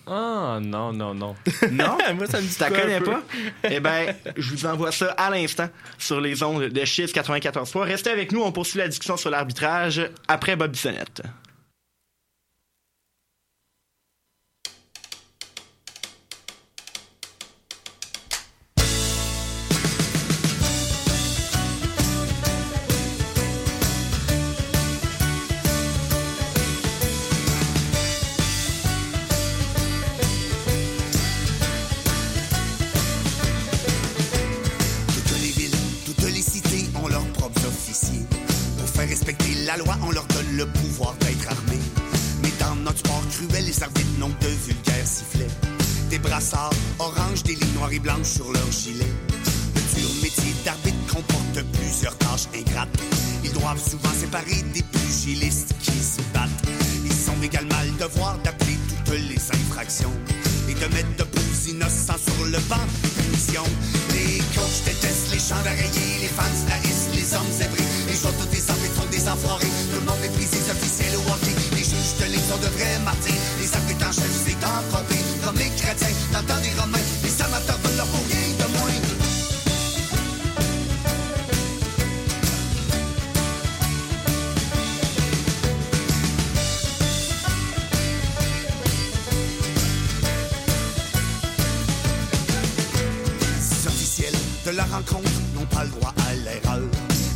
[0.07, 1.35] Ah, non, non, non.
[1.71, 1.97] Non?
[2.15, 3.23] moi, ça me dit Tu la quoi un connais pas?
[3.69, 4.05] Eh bien,
[4.37, 7.79] je vous envoie ça à l'instant sur les ondes de Chiz 94.3.
[7.81, 11.21] Restez avec nous, on poursuit la discussion sur l'arbitrage après Bob Bissonnette.
[43.73, 45.47] Les arbitres n'ont de vulgaires sifflets.
[46.09, 49.15] Des brassards orange, des lignes noires et blanches sur leurs gilets.
[49.75, 52.89] Le dur métier d'arbitre comporte plusieurs tâches ingrates.
[53.43, 56.49] Ils doivent souvent séparer des pugilistes qui se battent.
[57.05, 60.13] Ils ont également le devoir d'appeler toutes les infractions
[60.69, 63.63] et de mettre de beaux innocents sur le banc de punition.
[64.13, 67.89] Les coachs détestent les champs d'araignée, les fans haïssent les hommes zébrés.
[68.07, 69.73] Les joueurs tous des arbitres sont des enfoirés.
[69.91, 71.62] Tout le monde méprise les officiels au hockey.
[72.19, 73.33] De ligne sont de vrais martyrs.
[73.59, 74.53] Les arbitres en chef, c'est.
[75.43, 76.97] Comme les chrétiens, dans le des Romains.
[77.23, 79.13] Les amateurs veulent leur pour rien de moins.
[94.75, 96.81] la rencontre n'ont pas le droit à l'erreur.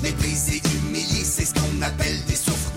[0.01, 2.76] Méprisés, humiliés, c'est ce qu'on appelle des souffres-douleurs.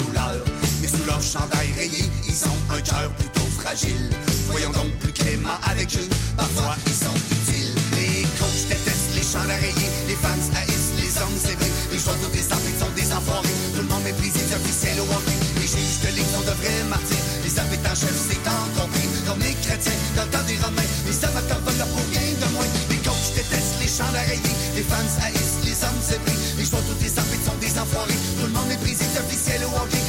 [1.21, 4.09] Chandail rayé, ils ont un cœur plutôt fragile.
[4.51, 7.71] Voyons donc plus clément avec eux, parfois ils sont utiles.
[7.95, 11.71] Les coachs détestent les chandails rayés, les fans haïssent les hommes zébrés.
[11.93, 15.37] Les joueurs de arbitres sont des enfoirés, tout le monde méprise les officiels au hockey.
[15.61, 19.07] Les juges de ligue sont de vrais martyrs, les arbitres en chef c'est compris.
[19.29, 22.49] Comme les chrétiens, dans le temps des romains, les amateurs veulent leur pour rien de
[22.57, 22.71] moins.
[22.91, 26.41] Les coachs détestent les chandails rayés, les fans haïssent les hommes zébrés.
[26.59, 30.03] Les joueurs de arbitres sont des enfoirés, tout le monde méprise les officiels au hockey.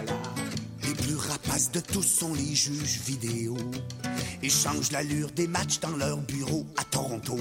[0.00, 0.86] De.
[0.86, 3.56] Les plus rapaces de tous sont les juges vidéo.
[4.42, 7.38] Ils changent l'allure des matchs dans leur bureau à Toronto.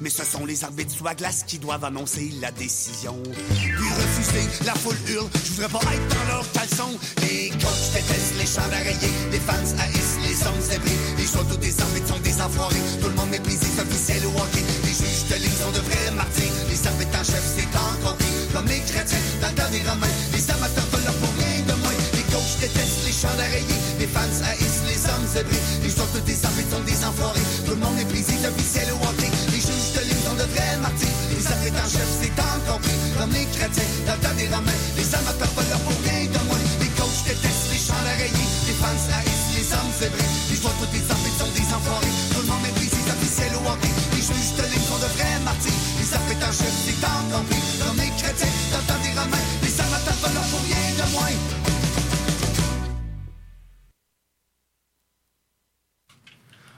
[0.00, 3.16] Mais ce sont les arbitres sous la glace qui doivent annoncer la décision.
[3.22, 6.90] Puis refuser, la foule hurle, je voudrais pas être dans leur caleçon.
[7.22, 10.98] Les coachs détestent les champs rayés, les fans haïssent les hommes zébrés.
[11.16, 12.84] Les tous des arbitres sont des enfoirés.
[13.00, 14.64] Tout le monde méprise les officiels au hockey.
[14.84, 16.52] Les juges de ligne sont de vrais martyrs.
[16.68, 18.26] Les arbitres en chef, c'est compris.
[18.52, 19.80] Comme les chrétiens, dans le temps des.
[19.80, 21.98] Les amateurs veulent leur pour rien de moins.
[22.12, 22.93] Les coachs détestent
[23.24, 23.80] champs rayés.
[23.98, 25.64] Les fans haïssent les hommes zébrés.
[25.82, 27.46] Les joueurs tous des arbitres sont des enfoirés.
[27.64, 29.30] Tout le monde méprise les officiels au hockey.
[29.48, 31.16] Les juges de ligne sont de vrais martyrs.
[31.32, 32.98] Les arbitres en chef, c'est compris.
[33.16, 34.80] Comme les chrétiens, dans le temps des romains.
[35.00, 36.64] Les amateurs leur pour rien de moins.
[36.84, 38.48] Les coachs détestent les champs rayés.
[38.68, 40.30] Les fans haïssent les hommes zébrés.
[40.52, 42.14] Les joueurs tous des arbitres sont des enfoirés.
[42.34, 43.92] Tout le monde méprise les officiels au hockey.
[44.12, 45.80] Les juges de ligne sont de vrais martyrs.
[45.96, 47.62] Les arbitres en chef, c'est compris.
[47.80, 49.63] Comme les chrétiens, dans le temps des romains.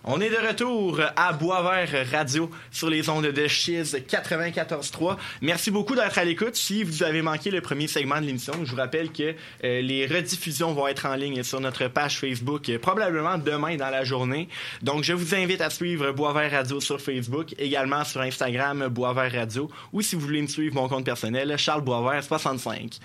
[0.08, 5.16] On est de retour à Boisvert Radio sur les ondes de Chiz 94.3.
[5.42, 6.54] Merci beaucoup d'être à l'écoute.
[6.54, 10.06] Si vous avez manqué le premier segment de l'émission, je vous rappelle que euh, les
[10.06, 14.48] rediffusions vont être en ligne sur notre page Facebook euh, probablement demain dans la journée.
[14.80, 19.68] Donc, je vous invite à suivre Boisvert Radio sur Facebook, également sur Instagram Boisvert Radio,
[19.92, 23.00] ou si vous voulez me suivre mon compte personnel, Charles Boisvert 65.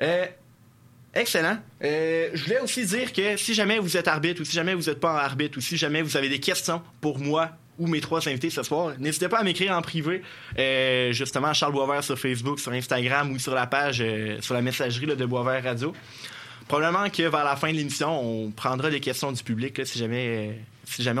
[0.00, 0.26] Euh,
[1.16, 1.56] Excellent.
[1.82, 4.82] Euh, je voulais aussi dire que si jamais vous êtes arbitre ou si jamais vous
[4.82, 8.28] n'êtes pas arbitre ou si jamais vous avez des questions pour moi ou mes trois
[8.28, 10.20] invités ce soir, n'hésitez pas à m'écrire en privé,
[10.58, 14.52] euh, justement à Charles Boisvert sur Facebook, sur Instagram ou sur la page, euh, sur
[14.52, 15.94] la messagerie de Boisvert Radio.
[16.68, 20.60] Probablement que vers la fin de l'émission, on prendra des questions du public si jamais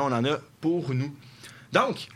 [0.00, 1.14] on en a pour nous.
[1.72, 2.06] Donc,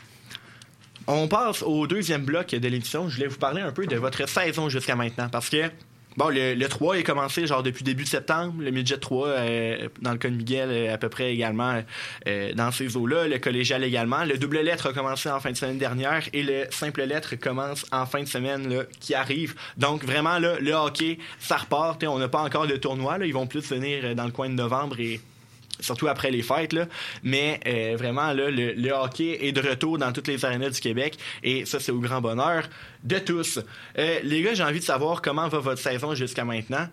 [1.06, 3.08] on passe au deuxième bloc de l'émission.
[3.08, 5.70] Je voulais vous parler un peu de votre saison jusqu'à maintenant parce que
[6.16, 8.54] Bon, le, le 3 est commencé genre depuis début septembre.
[8.58, 11.82] Le midget 3, euh, dans le cas de Miguel, euh, à peu près également
[12.26, 13.28] euh, dans ces eaux-là.
[13.28, 14.24] Le collégial également.
[14.24, 17.86] Le double lettre a commencé en fin de semaine dernière et le simple lettre commence
[17.92, 19.54] en fin de semaine là, qui arrive.
[19.76, 22.02] Donc vraiment, là, le hockey, ça repart.
[22.02, 23.18] On n'a pas encore de tournoi.
[23.18, 23.26] Là.
[23.26, 25.20] Ils vont plus venir dans le coin de novembre et
[25.80, 26.60] surtout après les fêtes.
[27.22, 31.64] Mais euh, vraiment, le, hockey est de retour dans toutes les arénas du Québec et
[31.64, 32.64] ça, c'est au grand bonheur
[33.04, 33.58] de tous.
[33.98, 36.88] Euh, les gars, j'ai envie de savoir comment va votre saison jusqu'à maintenant.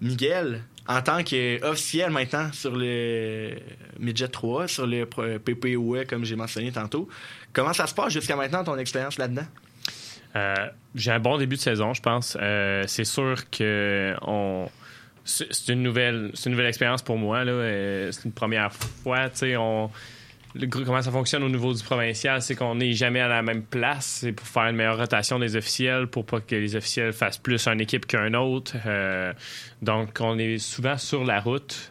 [0.00, 3.52] Miguel, en tant qu'officiel maintenant sur le
[4.00, 7.08] Midget 3, sur le PPOE, comme j'ai mentionné tantôt,
[7.52, 9.46] comment ça se passe jusqu'à maintenant, ton expérience là-dedans?
[10.34, 10.54] Euh,
[10.96, 12.36] j'ai un bon début de saison, je pense.
[12.88, 14.68] C'est sûr que on
[15.24, 19.28] c'est une nouvelle c'est une nouvelle expérience pour moi là Euh, c'est une première fois
[19.56, 19.90] on
[20.70, 24.18] comment ça fonctionne au niveau du provincial, c'est qu'on n'est jamais à la même place.
[24.20, 27.66] C'est pour faire une meilleure rotation des officiels, pour pas que les officiels fassent plus
[27.66, 28.76] une équipe qu'un autre.
[28.86, 29.32] Euh,
[29.80, 31.90] donc, on est souvent sur la route.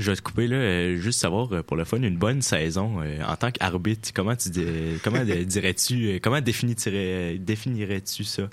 [0.00, 3.00] Je vais te couper là, euh, juste savoir euh, pour le fun une bonne saison
[3.02, 4.10] euh, en tant qu'arbitre.
[4.14, 4.48] Comment tu
[5.04, 8.48] comment dirais-tu comment définirais définirais-tu ça?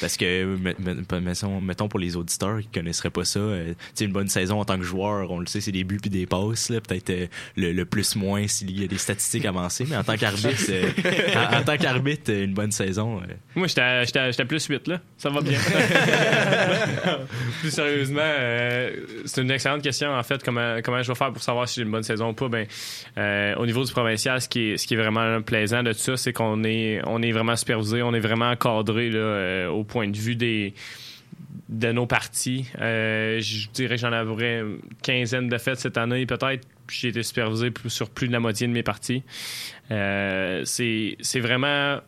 [0.00, 4.12] Parce que me- me- mettons, pour les auditeurs qui connaisseraient pas ça, tu sais une
[4.12, 6.70] bonne saison en tant que joueur, on le sait c'est des buts puis des passes
[6.70, 7.12] là, peut-être
[7.56, 10.70] le, le plus moins s'il y a des statistiques avancées, mais en tant qu'arbitre
[11.36, 13.20] en, en tant qu'arbitre une bonne saison.
[13.54, 15.00] Moi, j'étais j'étais- j'étais plus 8, là.
[15.18, 15.58] Ça va bien.
[17.60, 18.90] plus sérieusement, euh,
[19.24, 20.42] c'est une excellente question, en fait.
[20.42, 22.48] Comment, comment je vais faire pour savoir si j'ai une bonne saison ou pas?
[22.48, 22.66] Ben,
[23.16, 26.64] euh, au niveau du provincial, ce qui est, vraiment plaisant de tout ça, c'est qu'on
[26.64, 30.36] est, on est vraiment supervisé, on est vraiment encadré là, euh, au point de vue
[30.36, 30.74] des
[31.68, 32.66] de nos parties.
[32.80, 36.66] Euh, je dirais que j'en avais une quinzaine de fêtes cette année, peut-être.
[36.90, 39.22] J'ai été supervisé sur plus de la moitié de mes parties.
[39.90, 41.98] Euh, c'est vraiment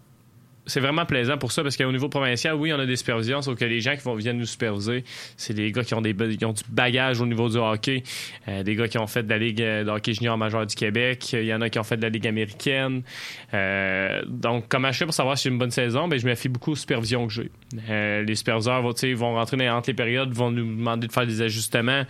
[0.71, 3.59] c'est vraiment plaisant pour ça parce qu'au niveau provincial, oui, on a des supervisions, sauf
[3.59, 5.05] que les gens qui vont, viennent nous superviser,
[5.37, 8.03] c'est des gars qui ont, des, qui du bagage au niveau du hockey,
[8.49, 11.33] euh, des gars qui ont fait de la Ligue de hockey junior majeur du Québec,
[11.33, 13.03] il y en a qui ont fait de la Ligue américaine.
[13.53, 16.09] Euh, donc, comment je fais pour savoir si j'ai une bonne saison?
[16.09, 17.51] Ben, je me beaucoup aux supervisions que j'ai.
[17.89, 21.27] Euh, les superviseurs vont, vont rentrer dans, entre les périodes, vont nous demander de faire
[21.27, 22.05] des ajustements.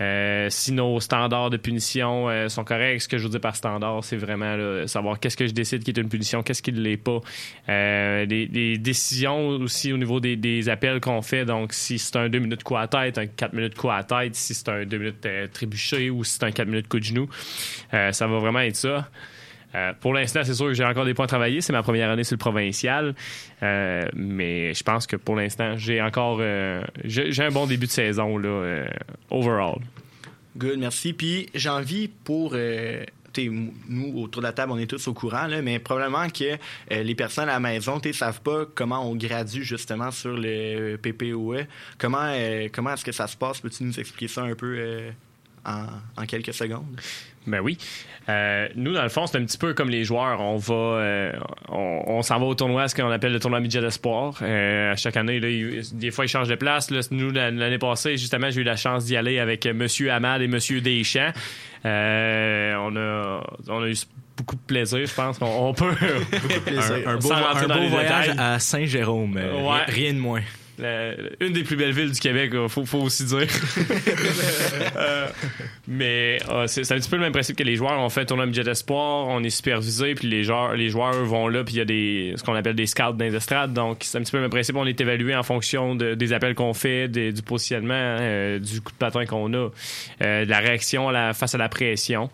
[0.00, 3.56] Euh, si nos standards de punition euh, sont corrects, ce que je veux dire par
[3.56, 6.72] standard, c'est vraiment là, savoir qu'est-ce que je décide qui est une punition, qu'est-ce qui
[6.72, 7.20] ne l'est pas.
[7.68, 12.28] Euh, les, décisions aussi au niveau des, des appels qu'on fait, donc si c'est un
[12.28, 14.98] 2 minutes coup à tête, un 4 minutes coup à tête, si c'est un 2
[14.98, 17.28] minutes euh, trébuché ou si c'est un 4 minutes coup de genou,
[17.94, 19.08] euh, ça va vraiment être ça.
[19.74, 21.60] Euh, pour l'instant, c'est sûr que j'ai encore des points à travailler.
[21.60, 23.14] C'est ma première année sur le provincial.
[23.62, 27.92] Euh, mais je pense que pour l'instant, j'ai encore euh, j'ai un bon début de
[27.92, 28.84] saison là,
[29.30, 29.78] overall.
[30.56, 31.12] Good, merci.
[31.12, 32.56] Puis j'ai envie pour.
[33.36, 36.56] nous, autour de la table, on est tous au courant, là, mais probablement que
[36.90, 41.66] les personnes à la maison ne savent pas comment on gradue justement sur le PPOE.
[41.98, 42.32] Comment,
[42.72, 43.60] comment est-ce que ça se passe?
[43.60, 45.12] Peux-tu nous expliquer ça un peu
[45.66, 45.86] en,
[46.22, 46.84] en quelques secondes?
[47.46, 47.78] Ben oui.
[48.28, 50.40] Euh, nous, dans le fond, c'est un petit peu comme les joueurs.
[50.40, 51.32] On va, euh,
[51.68, 54.38] on, on s'en va au tournoi, ce qu'on appelle le tournoi midget d'espoir.
[54.42, 56.90] Euh, à chaque année, là, il- des fois, ils changent de place.
[56.90, 60.12] Là, nous, la- l'année passée, justement, j'ai eu la chance d'y aller avec euh, Monsieur
[60.12, 61.32] Hamad et Monsieur Deschamps.
[61.86, 63.96] Euh, on a, on a eu
[64.36, 65.38] beaucoup de plaisir, je pense.
[65.40, 65.86] On, on peut.
[67.06, 68.34] Un, un beau, un voyage détails.
[68.38, 69.36] à Saint-Jérôme.
[69.36, 69.84] Ouais.
[69.88, 70.42] Rien de moins.
[70.80, 73.46] La- une des plus belles villes du Québec, il faut, faut aussi dire.
[74.96, 75.26] Euh,
[75.88, 77.98] mais euh, c'est un petit peu le même principe que les joueurs.
[78.00, 81.48] On fait un tournoi budget espoir, on est supervisé, puis les joueurs, les joueurs vont
[81.48, 83.72] là, puis il y a des, ce qu'on appelle des scouts dans les estrades.
[83.72, 84.76] Donc, c'est un petit peu le même principe.
[84.76, 88.80] On est évalué en fonction de- des appels qu'on fait, des- du positionnement, euh, du
[88.80, 89.68] coup de patin qu'on a,
[90.22, 92.30] euh, de la réaction à la- face à la pression.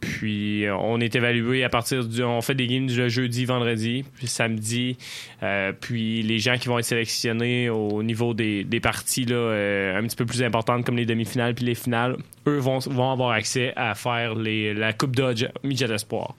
[0.00, 2.22] Puis euh, on est évalué à partir du.
[2.22, 4.96] On fait des games le jeudi, vendredi, puis samedi.
[5.42, 9.98] Euh, puis les gens qui vont être sélectionnés au niveau des, des parties là, euh,
[9.98, 13.30] un petit peu plus importantes comme les demi-finales puis les finales, eux vont, vont avoir
[13.30, 16.34] accès à faire les, la Coupe Dodge Midget Espoir.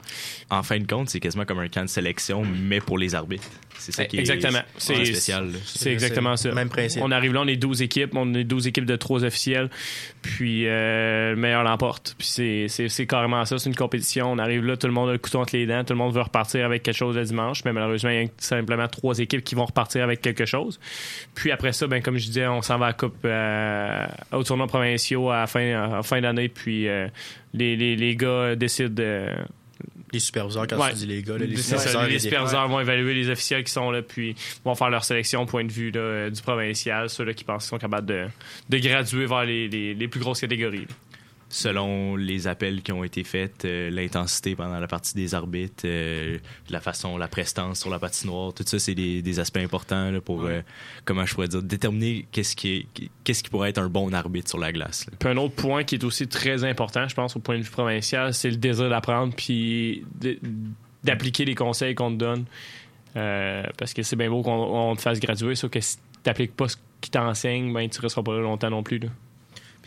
[0.50, 3.48] En fin de compte, c'est quasiment comme un camp de sélection, mais pour les arbitres.
[3.78, 4.60] C'est ça qui est Exactement.
[4.76, 5.48] c'est C'est spécial.
[5.64, 6.52] C'est exactement ça.
[6.52, 7.02] Même principe.
[7.02, 9.70] On arrive là, on est 12 équipes, on est 12 équipes de 3 officiels,
[10.20, 12.14] puis euh, le meilleur l'emporte.
[12.18, 14.30] Puis c'est- c'est c'est carrément ça, c'est une compétition.
[14.32, 16.14] On arrive là, tout le monde a le couteau entre les dents, tout le monde
[16.14, 19.44] veut repartir avec quelque chose le dimanche, mais malheureusement, il y a simplement trois équipes
[19.44, 20.78] qui vont repartir avec quelque chose.
[21.34, 24.42] Puis après ça, ben comme je disais, on s'en va à la coupe euh, au
[24.44, 27.08] tournoi provinciaux à la fin, à fin d'année, puis euh,
[27.54, 29.26] les, les, les gars décident de
[30.12, 30.90] Les superviseurs, quand Ouais.
[30.90, 32.06] tu dis les gars, là, les ça, superviseurs.
[32.08, 34.34] les superviseurs vont évaluer les officiels qui sont là, puis
[34.64, 37.70] vont faire leur sélection au point de vue là, du provincial, ceux-là qui pensent qu'ils
[37.70, 38.26] sont capables de,
[38.68, 40.86] de graduer vers les, les- les plus grosses catégories.
[41.54, 46.38] Selon les appels qui ont été faits, euh, l'intensité pendant la partie des arbitres, euh,
[46.70, 50.22] la façon, la prestance sur la patinoire, tout ça, c'est des, des aspects importants là,
[50.22, 50.62] pour, euh,
[51.04, 54.48] comment je pourrais dire, déterminer qu'est-ce qui, est- qu'est-ce qui pourrait être un bon arbitre
[54.48, 55.04] sur la glace.
[55.10, 55.12] là.
[55.20, 57.70] Puis un autre point qui est aussi très important, je pense, au point de vue
[57.70, 60.04] provincial, c'est le désir d'apprendre puis
[61.04, 62.44] d'appliquer les conseils qu'on te donne.
[63.14, 64.52] Parce que c'est bien beau qu'on
[64.90, 68.22] on te fasse graduer, sauf que si t'appliques pas ce qu'ils t'enseignent, ben tu resteras
[68.22, 68.98] pas là longtemps non plus.
[69.00, 69.08] Là.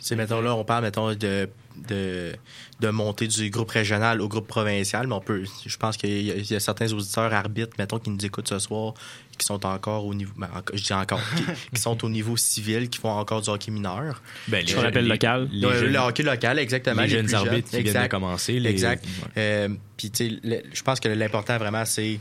[0.05, 1.49] Sais, mettons, là, on parle, mettons, de,
[1.89, 2.31] de,
[2.79, 6.53] de monter du groupe régional au groupe provincial, mais on peut, je pense qu'il y,
[6.53, 8.93] y a certains auditeurs arbitres, mettons, qui nous écoutent ce soir,
[9.35, 12.87] qui sont encore au niveau, ben, je dis encore, qui, qui sont au niveau civil,
[12.87, 14.21] qui font encore du hockey mineur.
[14.47, 15.49] Ben, qu'on appelle local.
[15.51, 17.01] Les, le, hockey local, exactement.
[17.01, 18.59] les jeunes arbitres qui viennent de commencer.
[18.59, 19.03] Les, Exact.
[19.03, 19.31] Ouais.
[19.37, 22.19] Euh, Puis, tu sais, je pense que l'important vraiment, c'est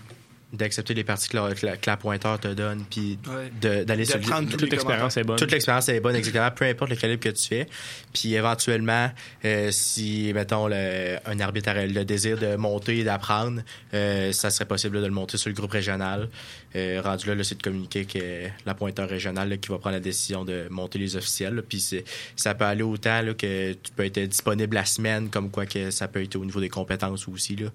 [0.57, 3.85] d'accepter les parties que la, que la- que la pointeur te donne, puis Ouais.
[3.85, 5.37] d'aller sur prendre Toute l'expérience est bonne.
[5.37, 7.67] toute l'expérience est bonne, exactement, peu importe le calibre que tu fais.
[8.13, 9.11] Puis éventuellement,
[9.45, 13.63] euh, si, mettons, le- un arbitre a le désir de monter et d'apprendre,
[13.93, 16.29] euh, ça serait possible là, de le monter sur le groupe régional.
[16.77, 19.95] Euh, rendu là, là, c'est de communiquer que la pointeur régionale là, qui va prendre
[19.95, 21.55] la décision de monter les officiels.
[21.55, 21.63] là.
[21.63, 22.03] Puis
[22.37, 25.91] ça peut aller autant là, que tu peux être disponible la semaine, comme quoi que
[25.93, 27.55] ça peut être au niveau des compétences aussi.
[27.57, 27.69] Là.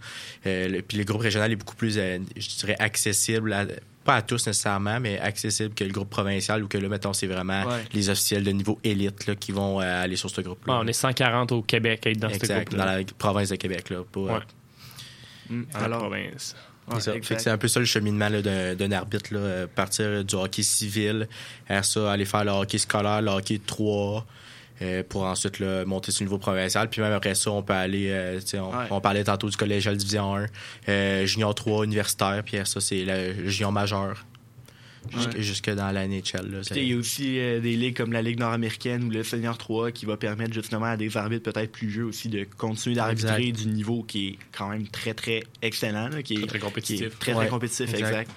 [0.45, 3.65] Euh, le- puis le groupe régional est beaucoup plus, euh, je dirais, accessible à-
[4.03, 7.27] pas à tous nécessairement, mais accessible que le groupe provincial ou que là, mettons, c'est
[7.27, 7.83] vraiment Ouais.
[7.93, 10.73] les officiels de niveau élite là, qui vont euh, aller sur ce groupe-là.
[10.73, 13.49] Ouais, on est 140 au Québec à être dans ce exact, groupe dans la province
[13.49, 13.89] de Québec.
[13.89, 14.39] Là, pas, Ouais.
[15.49, 16.55] Mm, dans la Alors, province.
[16.87, 17.11] ouais, c'est ça.
[17.15, 17.25] exact.
[17.27, 19.33] Fait que c'est un peu ça le cheminement là, d'un, arbitre.
[19.33, 21.27] Là, euh, partir du hockey civil,
[21.67, 24.25] à ça, aller faire le hockey scolaire, le hockey 3,
[24.81, 26.89] euh, pour ensuite là, monter sur le niveau provincial.
[26.89, 28.85] Puis même après ça, on peut aller, euh, on, Ouais.
[28.91, 30.45] on parlait tantôt du collégial division 1,
[30.89, 34.25] euh, junior 3 universitaire, puis ça, c'est le junior majeur.
[35.15, 35.41] Jusque, Ouais.
[35.41, 36.61] jusque dans la NHL.
[36.75, 40.05] Il y a aussi des ligues comme la Ligue nord-américaine ou le Senior 3 qui
[40.05, 44.03] va permettre justement à des arbitres peut-être plus vieux aussi de continuer d'arbitrer du niveau
[44.03, 46.97] qui est quand même très très excellent, là, qui est Très, très compétitif.
[46.99, 48.07] qui est très Ouais, très compétitif, exact.
[48.09, 48.31] exact.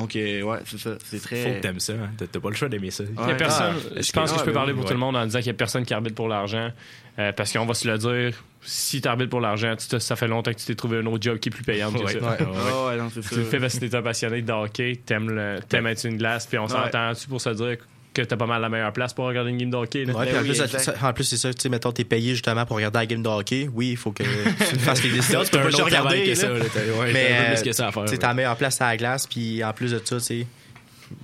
[0.00, 0.90] Donc, euh, ouais, c'est ça.
[1.04, 1.42] C'est très.
[1.44, 1.92] Faut que t'aimes ça.
[1.94, 2.10] Hein.
[2.30, 3.04] T'as pas le choix d'aimer ça.
[3.04, 4.86] Il y a personne, Ah, je pense que ah, je peux parler pour ouais.
[4.88, 6.70] tout le monde en disant qu'il y a personne qui arbitre pour l'argent.
[7.18, 10.52] Euh, parce qu'on va se le dire, si tu arbitres pour l'argent, ça fait longtemps
[10.52, 12.12] que tu t'es trouvé un autre job qui est plus payant que Ouais.
[12.12, 12.18] ça.
[12.20, 12.90] Ouais.
[12.90, 13.30] Ouais, non, c'est ça.
[13.30, 16.16] Tu le fais parce que t'es un passionné de hockey, t'aimes, le, t'aimes être une
[16.16, 16.68] glace, puis on Ouais.
[16.70, 17.76] s'entend-tu pour se dire
[18.22, 20.04] que t'as pas mal la meilleure place pour regarder une game de hockey.
[20.04, 20.12] là?
[20.14, 22.04] Ouais, Ben puis en, oui, plus, ça- en plus, c'est ça, tu sais, mettons, t'es
[22.04, 23.68] payé justement pour regarder la game de hockey.
[23.72, 24.28] Oui, il faut que tu
[24.78, 25.40] fasses les décisions.
[25.50, 26.48] T'as un pas regarder, que ça.
[26.48, 26.54] là.
[26.54, 28.02] ouais, Mais, t'as un peu euh, plus que ça à faire.
[28.04, 28.18] Tu sais, ouais.
[28.18, 30.46] t'as la meilleure place à la glace, puis en plus de ça, tu sais,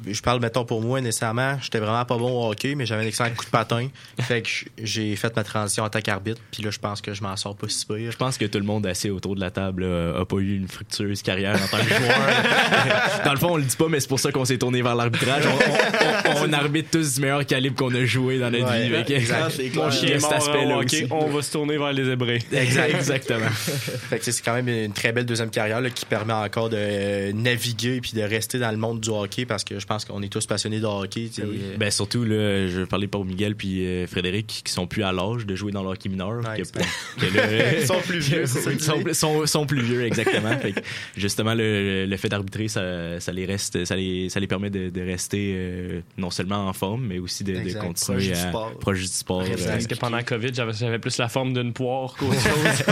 [0.06, 3.06] je parle, mettons, pour moi, nécessairement, j'étais vraiment pas bon au hockey, mais j'avais un
[3.06, 3.88] excellent coup de patin.
[4.20, 4.48] fait que
[4.82, 7.54] j'ai fait ma transition en tant qu'arbitre, puis là, je pense que je m'en sors
[7.56, 8.10] pas si pire.
[8.10, 10.56] Je pense que tout le monde assis autour de la table là, a pas eu
[10.56, 12.18] une fructueuse carrière en tant que joueur.
[13.24, 14.94] Dans le fond, on le dit pas, mais c'est pour ça qu'on s'est tourné vers
[14.94, 15.44] l'arbitrage.
[15.46, 19.04] On, on- on arbitre tous du meilleur calibre qu'on a joué dans notre Ouais, vie.
[19.04, 19.60] Que- exact.
[19.74, 21.06] Mon chien cet aspect-là aussi.
[21.10, 22.38] on va se tourner vers les hébreux.
[22.52, 22.94] Exact.
[22.94, 23.48] Exactement.
[23.50, 26.76] Fait que c'est quand même une très belle deuxième carrière là, qui permet encore de
[26.78, 30.22] euh, naviguer puis de rester dans le monde du hockey parce que je pense qu'on
[30.22, 31.28] est tous passionnés de hockey.
[31.34, 31.48] tu sais.
[31.78, 35.46] Ben surtout là, je parler pour Miguel puis euh, Frédéric qui sont plus à l'âge
[35.46, 36.36] de jouer dans le hockey mineur.
[36.38, 36.86] Ouais, que- exact.
[37.20, 40.56] que là, Ils sont plus vieux, sont, sont, sont plus vieux exactement.
[40.58, 40.80] Fait que,
[41.16, 44.90] justement le, le fait d'arbitrer ça, ça les reste ça les ça les permet de,
[44.90, 48.78] de rester euh, non seulement en forme mais aussi de, continuer Proche du à sport.
[48.78, 49.42] proche du sport.
[49.42, 52.84] Euh, Parce que pendant COVID, j'avais, j'avais plus la forme d'une poire qu'autre chose.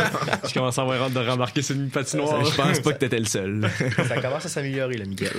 [0.48, 2.44] je commençais à avoir hâte de rembarquer sur une patinoire.
[2.44, 3.68] je pense pas que t'étais le seul.
[4.08, 5.30] Ça commence à s'améliorer, là, Miguel.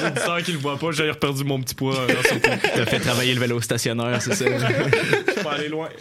[0.00, 1.96] Nos auditeurs qui le voient pas, j'ai perdu mon petit poids.
[1.98, 2.06] euh.
[2.74, 4.44] T'as fait travailler le vélo stationnaire, c'est ça?
[4.46, 5.88] Je peux aller loin.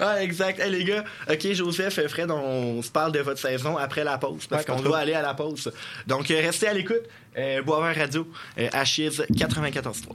[0.00, 0.60] Ah, exact.
[0.60, 4.46] Hey, les gars, OK, Joseph, Fred, on se parle de votre saison après la pause
[4.46, 5.72] parce Ouais, qu'on doit aller à la pause.
[6.06, 7.02] Donc, euh, restez à l'écoute.
[7.36, 10.14] Euh, Boisvert Radio, euh, Achilles 94.3.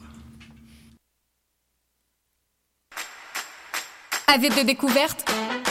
[4.27, 5.29] Avide de découverte?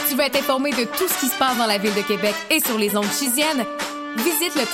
[0.09, 2.35] Tu veux être informé de tout ce qui se passe dans la ville de Québec
[2.51, 3.65] et sur les ondes chisiennes?
[4.17, 4.65] Visite le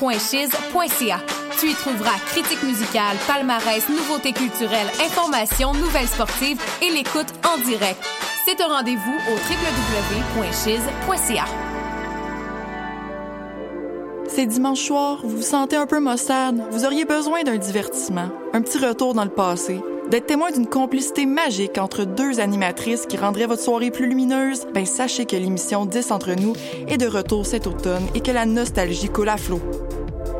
[0.00, 1.20] www.chiz.ca.
[1.58, 8.02] Tu y trouveras critiques musicales, palmarès, nouveautés culturelles, informations, nouvelles sportives et l'écoute en direct.
[8.44, 9.34] C'est un rendez-vous au
[10.36, 11.44] www.chiz.ca.
[14.28, 18.62] C'est dimanche soir, vous vous sentez un peu maussade, vous auriez besoin d'un divertissement, un
[18.62, 23.46] petit retour dans le passé, d'être témoin d'une complicité magique entre deux animatrices qui rendrait
[23.46, 26.54] votre soirée plus lumineuse, ben sachez que l'émission 10 entre nous
[26.88, 29.60] est de retour cet automne et que la nostalgie coule à flot.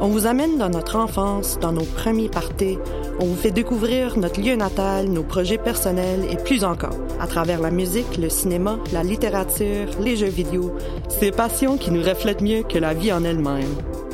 [0.01, 2.79] On vous amène dans notre enfance, dans nos premiers parties.
[3.21, 6.97] On vous fait découvrir notre lieu natal, nos projets personnels et plus encore.
[7.21, 10.75] À travers la musique, le cinéma, la littérature, les jeux vidéo.
[11.09, 13.63] Ces passions qui nous reflètent mieux que la vie en elle-même.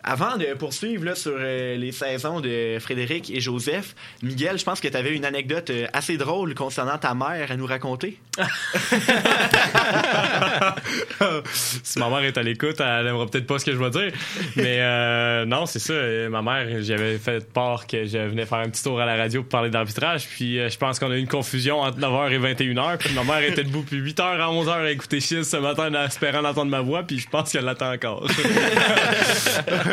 [0.03, 4.79] Avant de poursuivre là, sur euh, les saisons de Frédéric et Joseph, Miguel, je pense
[4.81, 8.19] que tu avais une anecdote euh, assez drôle concernant ta mère à nous raconter.
[11.53, 14.11] si ma mère est à l'écoute, elle aimera peut-être pas ce que je vais dire.
[14.55, 15.93] Mais euh, non, c'est ça.
[16.29, 19.41] Ma mère, j'avais fait part que je venais faire un petit tour à la radio
[19.41, 20.27] pour parler d'arbitrage.
[20.27, 22.97] Puis euh, je pense qu'on a eu une confusion entre 9h et 21h.
[22.97, 26.05] Puis ma mère était debout depuis 8h à 11h à écouter Chiz ce matin en
[26.05, 27.03] espérant entendre ma voix.
[27.03, 28.25] Puis je pense qu'elle l'attend encore.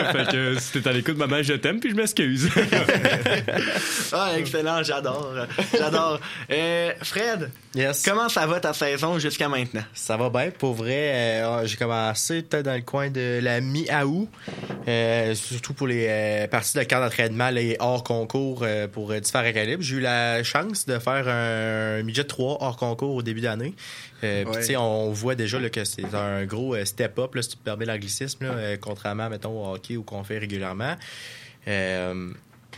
[0.13, 1.81] fait que si t'es à l'écoute, maman, je t'aime.
[1.81, 2.49] Puis je m'excuse.
[4.13, 5.35] ah, excellent, j'adore.
[5.77, 6.21] J'adore.
[6.51, 8.03] Euh, Fred, Yes.
[8.05, 9.85] comment ça va ta saison jusqu'à maintenant?
[9.95, 10.51] Ça va bien.
[10.51, 14.29] Pour vrai, euh, j'ai commencé peut-être dans le coin de la mi-août.
[14.89, 19.83] Euh, surtout pour les euh, parties de camp d'entraînement les hors concours pour différents calibres.
[19.83, 23.75] J'ai eu la chance de faire un midget 3 hors concours au début d'année.
[24.21, 24.45] Puis, Ouais.
[24.59, 27.87] tu sais, on voit déjà là, que c'est un gros step-up, si tu me permets
[27.87, 28.47] l'anglicisme,
[28.81, 30.97] contrairement, mettons, au hockey ou qu'on fait régulièrement.
[31.69, 32.31] Euh,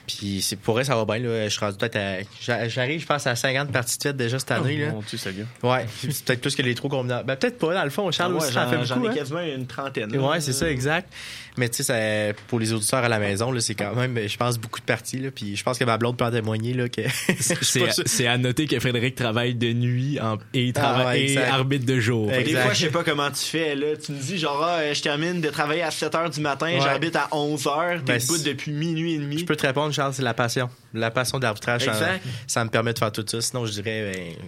[0.07, 1.19] Puis c'est pour vrai, ça va bien.
[1.19, 1.45] Là.
[1.45, 2.17] Je suis rendu peut-être à.
[2.41, 4.79] j'a- J'arrive, je pense, à 50 parties de fête déjà cette année.
[4.79, 4.87] là.
[4.91, 5.47] Oh, mon Dieu, sérieux.
[5.63, 7.25] Ouais, c'est peut-être plus que les trous combinables.
[7.27, 8.11] Ben, peut-être pas, dans le fond.
[8.11, 8.89] Charles Ah ouais, aussi, ça en j'en- fait beaucoup.
[8.89, 9.15] J'en ai hein.
[9.15, 10.13] quasiment une trentaine.
[10.13, 10.19] là.
[10.21, 11.13] Ouais, c'est ça, exact.
[11.59, 14.59] Mais tu sais, pour les auditeurs à la maison, là, c'est quand même, je pense,
[14.59, 15.19] beaucoup de parties.
[15.19, 16.73] Là, puis je pense que ma blonde peut en témoigner.
[16.73, 17.03] Là, que
[18.07, 21.51] C'est à noter que Frédéric travaille de nuit en- et, travaille, Ah ouais, et exact.
[21.51, 22.29] arbitre de jour.
[22.31, 23.75] Des fois, je sais pas comment tu fais.
[23.75, 23.97] Là.
[24.03, 26.67] Tu me dis, genre, ah, euh, je termine de travailler à 7 h du matin,
[26.67, 26.81] Ouais.
[26.81, 29.39] j'habite à 11 h, t'es Ben, depuis minuit et demi.
[29.39, 30.71] Je peux te répondre, Charles, c'est la passion.
[30.95, 33.41] La passion d'arbitrage, ça, ça me permet de faire tout ça.
[33.41, 34.47] Sinon, je dirais, ben,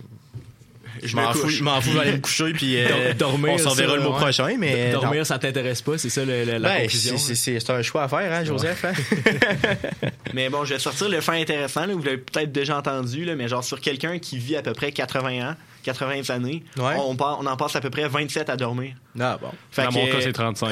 [1.03, 3.59] je m'en me fous, je m'en fous, aller me coucher, puis euh, Dor- dormir, on
[3.59, 4.57] s'en verra le mois prochain.
[4.59, 5.25] Mais Dormir, non.
[5.25, 7.17] ça t'intéresse pas, c'est ça le- le- la Ben, conclusion.
[7.19, 8.85] c'est- un choix à faire, hein, Joseph.
[8.85, 8.93] hein?
[10.35, 13.35] Mais bon, je vais sortir le fait intéressant, là, vous l'avez peut-être déjà entendu, là,
[13.37, 16.95] mais genre sur quelqu'un qui vit à peu près 80 ans, 80 années, Ouais.
[16.99, 18.95] on, en passe à peu près 27 à dormir.
[19.21, 19.49] Ah, bon.
[19.71, 20.71] Fait Dans que- mon cas, c'est 35.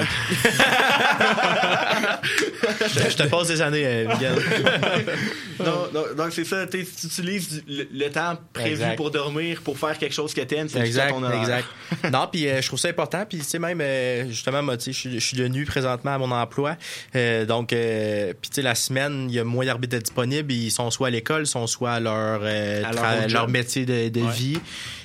[2.95, 4.35] Je je te passe des années, euh, Miguel.
[5.61, 8.97] non, non, donc c'est ça, tu sais, si tu utilises le, le temps prévu Exact.
[8.97, 11.67] pour dormir, pour faire quelque chose que t'aimes, c'est Exact, ton exact.
[12.13, 13.25] non, puis euh, je trouve ça important.
[13.29, 15.65] Puis tu sais même euh, justement, moi, tu sais, je suis- je suis de nu
[15.65, 16.77] présentement à mon emploi.
[17.15, 20.53] Euh, donc, euh, puis tu sais la semaine, il y a moins d'arbitres disponibles.
[20.53, 24.21] Ils sont soit à l'école, sont soit à leur euh, À leur métier de, de
[24.23, 24.33] Ouais.
[24.33, 24.59] vie.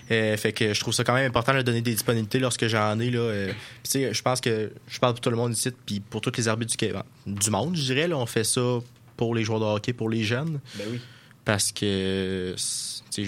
[0.10, 2.98] Euh, fait que je trouve ça quand même important de donner des disponibilités lorsque j'en
[3.00, 3.20] ai là.
[3.20, 6.00] euh, puis tu sais, je pense que je parle pour tout le monde ici, puis
[6.00, 8.08] pour tous les arbitres du, du monde, je dirais.
[8.08, 8.80] Là, on fait ça
[9.18, 10.60] pour les joueurs de hockey, pour les jeunes.
[10.76, 11.00] Ben oui.
[11.44, 12.56] Parce que,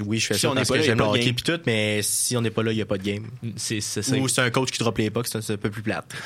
[0.06, 1.10] oui, je fais Si ça on parce pas que j'aime y a le pas de
[1.12, 1.36] hockey game.
[1.36, 3.24] puis tout, mais si on n'est pas là, il n'y a pas de game.
[3.56, 4.16] C'est c'est ça.
[4.18, 6.06] Ou c'est un coach qui drop les pucks, c'est un- peu plus plate.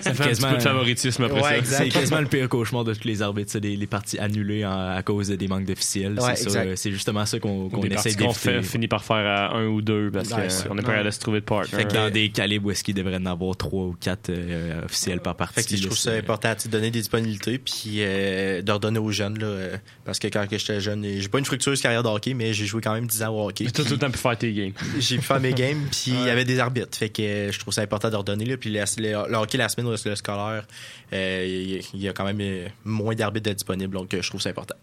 [0.00, 1.58] Ça fait un petit peu de favoritisme après Ouais, ça.
[1.58, 1.84] exact.
[1.84, 4.90] C'est quasiment le pire cauchemar de tous les arbitres, c'est les, les parties annulées en-
[4.96, 6.18] à cause des manques d'officiels.
[6.20, 6.76] Ouais, c'est ça, exact.
[6.76, 8.68] c'est justement ça qu'on qu'on Des essaie parties qu'on fait d'éviter.
[8.72, 11.20] finit par faire à un ou deux parce Ouais, qu'on n'est pas capable de se
[11.20, 11.68] trouver de partner.
[11.78, 14.84] Fait que dans des calibres où est-ce qu'il devrait en avoir trois ou quatre euh,
[14.84, 15.62] officiels par partie.
[15.62, 19.10] Fait que je trouve ça important de donner des disponibilités puis euh, de redonner aux
[19.12, 19.38] jeunes.
[19.38, 22.52] Là, euh, parce que quand j'étais jeune, j'ai pas une fructueuse carrière de hockey, mais
[22.52, 23.64] j'ai joué quand même 10 ans au hockey.
[23.66, 24.72] T'as tout puis le temps pu faire tes games.
[24.98, 26.96] J'ai pu faire mes games, puis il y avait des arbitres.
[26.96, 28.44] Fait que euh, je trouve ça important de redonner.
[28.44, 30.64] Là, puis le, le- le hockey la semaine, le, le scolaire,
[31.12, 33.94] euh, il y, a quand même euh, moins d'arbitres disponibles.
[33.94, 34.76] Donc je trouve ça important.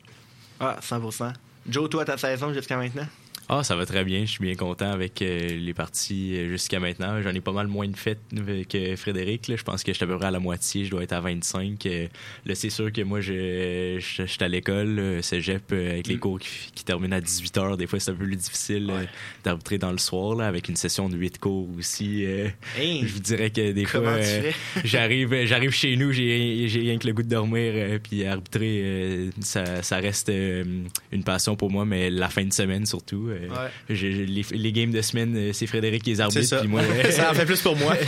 [0.59, 1.33] Ah, 100%.
[1.69, 3.07] Joe, toi, ta saison jusqu'à maintenant?
[3.53, 4.21] Ah, ça va très bien.
[4.21, 7.21] Je suis bien content avec euh, les parties euh, jusqu'à maintenant.
[7.21, 9.49] J'en ai pas mal moins de fêtes euh, que Frédéric.
[9.49, 9.57] là.
[9.57, 10.85] Je pense que je suis à peu près à la moitié.
[10.85, 11.85] Je dois être à 25.
[11.85, 12.07] Euh,
[12.45, 16.39] Là, c'est sûr que moi, je, je, je suis à l'école, cégep, avec les cours
[16.39, 17.75] qui, qui terminent à 18 h.
[17.75, 19.03] Des fois, c'est un peu plus difficile euh,
[19.43, 22.23] d'arbitrer dans le soir, là, avec une session de 8 cours aussi.
[22.25, 22.47] euh,
[22.77, 24.17] Hey, je vous dirais que des fois,
[24.85, 29.83] j'arrive, j'arrive chez nous, j'ai, j'ai rien que le goût de dormir, puis arbitrer, ça,
[29.83, 33.29] ça reste une passion pour moi, mais la fin de semaine surtout.
[33.43, 33.69] Euh, Ouais.
[33.89, 36.59] j'ai- j'ai- les, les games de semaine, euh, c'est Frédéric qui les arbitre, ça.
[36.59, 36.81] puis moi,
[37.11, 37.93] ça en fait plus pour moi.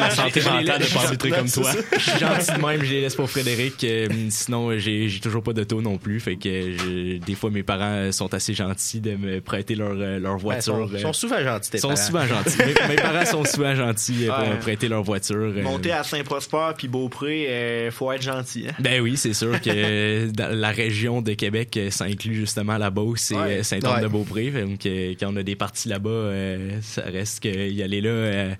[0.00, 1.70] la santé mentale de pas arbitrer comme toi.
[1.92, 3.82] Je suis gentil de même, je les laisse pour Frédéric.
[3.84, 6.20] euh, sinon, j'ai j'ai toujours pas d'auto non plus.
[6.20, 10.18] Fait que je- des fois, mes parents sont assez gentils de me prêter leur, euh,
[10.18, 10.88] leur voiture.
[10.92, 12.00] ils sont, souvent gentils, tes Ils sont parents.
[12.00, 12.58] souvent gentils.
[12.58, 15.36] mes, mes parents sont souvent gentils euh, pour me prêter leur voiture.
[15.36, 18.66] euh, Monter à Saint-Prosper puis Beaupré, euh, faut être gentil.
[18.68, 18.74] Hein?
[18.78, 22.90] Ben oui, c'est sûr que dans la région de Québec, euh, ça inclut justement la
[22.90, 23.58] Beauce et Ouais.
[23.58, 24.52] euh, Saint-Anne-de-Beaupré.
[24.66, 28.10] Donc, euh, quand on a des parties là-bas, euh, ça reste que y aller là,
[28.10, 28.54] euh,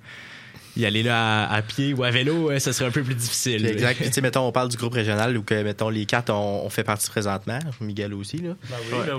[0.77, 3.15] y aller là à, à pied ou à vélo, euh, ça serait un peu plus
[3.15, 3.63] difficile.
[3.63, 3.97] Puis Exact.
[3.97, 6.65] Puis, tu sais, mettons, on parle du groupe régional où que, mettons, les quatre, on,
[6.67, 7.59] on fait partie présentement.
[7.81, 8.51] Miguel aussi, là.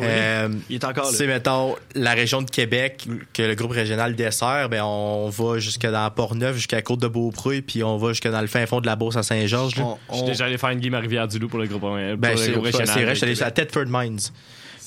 [0.02, 1.18] Euh, Il est encore Tu là.
[1.18, 5.88] sais, mettons, la région de Québec que le groupe régional dessert, ben, on va jusque
[5.88, 9.16] dans Port-Neuf, jusqu'à Côte-de-Beaupré, puis on va jusque dans le fin fond de la Beauce
[9.16, 9.80] à Saint-Georges.
[9.80, 12.18] On- Je suis déjà allé faire une game à Rivière-du-Loup pour le groupe, euh, pour
[12.20, 13.04] Ben, le c'est groupe c'est régional.
[13.04, 14.20] vrai, je suis allé à Thetford Mines.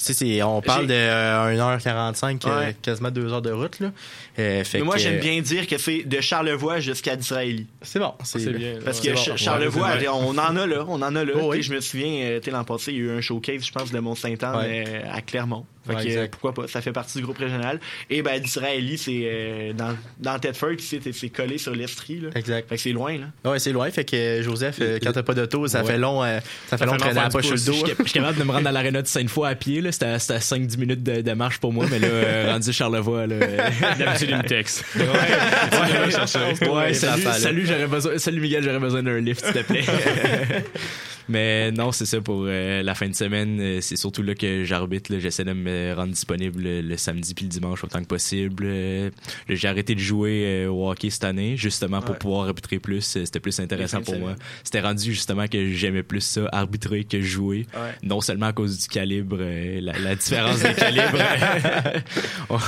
[0.02, 2.76] C'est- on parle de euh, 1h45, euh, Ouais.
[2.80, 3.78] quasiment 2 heures de route.
[3.80, 3.92] Là.
[4.38, 7.66] Euh, fait Mais moi, que, j'aime bien dire que c'est de Charlevoix jusqu'à Disraeli.
[7.82, 8.14] C'est bon.
[8.24, 8.78] C'est C'est bien.
[8.84, 9.36] Parce que bon.
[9.36, 11.32] Charlevoix, Ouais, on en a là, on en a là.
[11.36, 11.62] Oh, oui.
[11.62, 13.98] Je me souviens, euh, l'an passé, il y a eu un showcase, je pense, de
[13.98, 14.84] Mont-Saint-Anne Ouais.
[14.88, 15.66] euh, à Clermont.
[15.86, 16.20] Fait Ouais, que, exact.
[16.20, 17.80] euh, pourquoi pas, ça fait partie du groupe régional.
[18.10, 22.22] Et ben, d'Israéli, c'est euh, dans, dans Thetford, c'est c'est collé sur l'Estrie.
[22.34, 22.68] Exact.
[22.68, 23.50] Fait que c'est loin, là.
[23.50, 23.90] Ouais, c'est loin.
[23.90, 25.86] Fait que Joseph, euh, quand t'as pas d'auto, ça Ouais.
[25.92, 27.80] fait long, euh, ça fait long de long traîner la poche sur le pouce.
[27.80, 27.86] dos.
[27.98, 29.80] Je suis capable de me rendre à l'aréna de Sainte-Foy à pied.
[29.80, 29.90] là.
[29.92, 32.72] C'était à, c'était à 5-10 minutes de, de marche pour moi, mais là, euh, rendu
[32.72, 33.56] Charlevoix, là, euh,
[33.98, 34.84] D'habitude, me texte.
[34.96, 39.44] ouais, ouais, Ouais, ça salut, fait, salut, j'aurais besoin, salut Miguel, j'aurais besoin d'un lift,
[39.44, 39.84] s'il te plaît.
[41.28, 43.80] Mais non, c'est ça pour euh, la fin de semaine.
[43.82, 45.12] C'est surtout là que j'arbitre.
[45.20, 48.64] J'essaie de me me rendre disponible le, le samedi puis le dimanche autant que possible.
[48.66, 49.10] Euh,
[49.48, 52.18] j'ai arrêté de jouer euh, au hockey cette année, justement pour Ouais.
[52.18, 53.16] pouvoir arbitrer plus.
[53.16, 54.34] Euh, C'était plus intéressant pour moi.
[54.64, 57.66] C'était rendu justement que j'aimais plus ça, arbitrer que jouer.
[57.74, 57.90] Ouais.
[58.02, 61.18] Non seulement à cause du calibre, la, la différence des calibres.
[62.50, 62.58] on,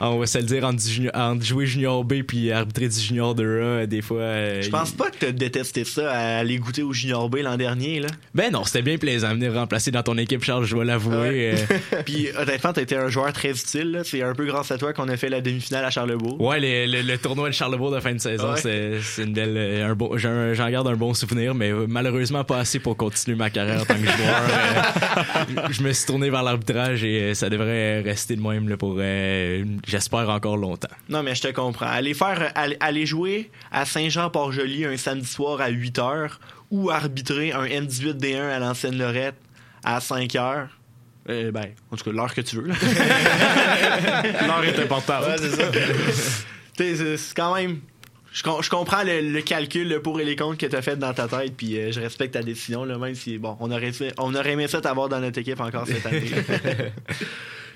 [0.00, 2.98] on va se le dire, entre, du junior- entre jouer junior B puis arbitrer du
[3.00, 4.60] junior 2A, euh, des fois...
[4.60, 8.00] Je pense pas que t'as détesté ça à aller goûter au Junior B l'an dernier,
[8.00, 8.08] là.
[8.34, 9.30] Ben non, c'était bien plaisant.
[9.34, 11.54] Venir remplacer dans ton équipe, Charles, je dois l'avouer.
[11.54, 14.02] euh, Puis honnêtement, t'as été un joueur très utile.
[14.04, 16.40] C'est un peu grâce à toi qu'on a fait la demi-finale à Charlebourg.
[16.40, 19.00] Ouais, le, le- le tournoi de Charlebourg de fin de saison, Ouais.
[19.02, 22.44] c'est une belle, euh, un bon, j'en j'en garde un bon souvenir, mais euh, malheureusement
[22.44, 24.42] pas assez pour continuer ma carrière en tant que joueur.
[24.48, 28.96] Euh, je me suis tourné vers l'arbitrage et ça devrait rester de même là, pour,
[28.98, 30.88] euh, j'espère encore longtemps.
[31.08, 31.86] Non, mais je te comprends.
[31.86, 36.28] Aller faire, aller, aller jouer à Saint-Jean-Port-Joli un samedi soir à 8 h
[36.70, 39.34] ou arbitrer un M18D1 à l'ancienne Lorette
[39.84, 40.66] à 5 h.
[41.30, 42.66] Euh, ben, en tout cas, l'heure que tu veux.
[42.68, 45.24] L'heure est importante.
[45.26, 45.70] Ouais, c'est ça.
[47.16, 47.80] C'est quand même.
[48.32, 50.82] Je, com- je comprends le, le calcul, le pour et les contre que tu as
[50.82, 53.70] fait dans ta tête, puis euh, je respecte ta décision, là, même si, bon, on
[53.70, 56.24] aurait, on aurait aimé ça t'avoir dans notre équipe encore cette année.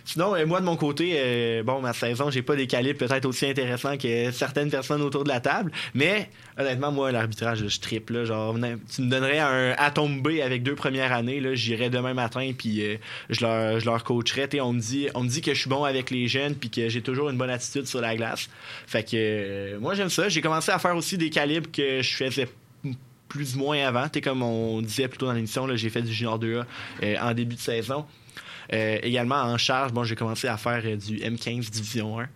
[0.09, 3.26] Sinon, euh, moi, de mon côté, euh, bon, ma saison, j'ai pas des calibres peut-être
[3.26, 8.14] aussi intéressants que certaines personnes autour de la table, mais honnêtement, moi, l'arbitrage, je triple.
[8.14, 12.52] Là, genre, tu me donnerais un Atom B avec deux premières années, j'irais demain matin,
[12.56, 12.96] puis euh,
[13.28, 14.48] je, leur, je leur coacherais.
[14.62, 16.88] On me, dit, on me dit que je suis bon avec les jeunes, puis que
[16.88, 18.48] j'ai toujours une bonne attitude sur la glace.
[18.86, 20.30] Fait que euh, moi, j'aime ça.
[20.30, 22.48] J'ai commencé à faire aussi des calibres que je faisais
[23.28, 24.06] plus ou moins avant.
[24.24, 26.64] Comme on disait plus tôt dans l'émission, j'ai fait du Junior 2A
[27.02, 28.06] euh, en début de saison.
[28.72, 32.26] Euh, également en charge, bon, j'ai commencé à faire euh, du M15 Division 1.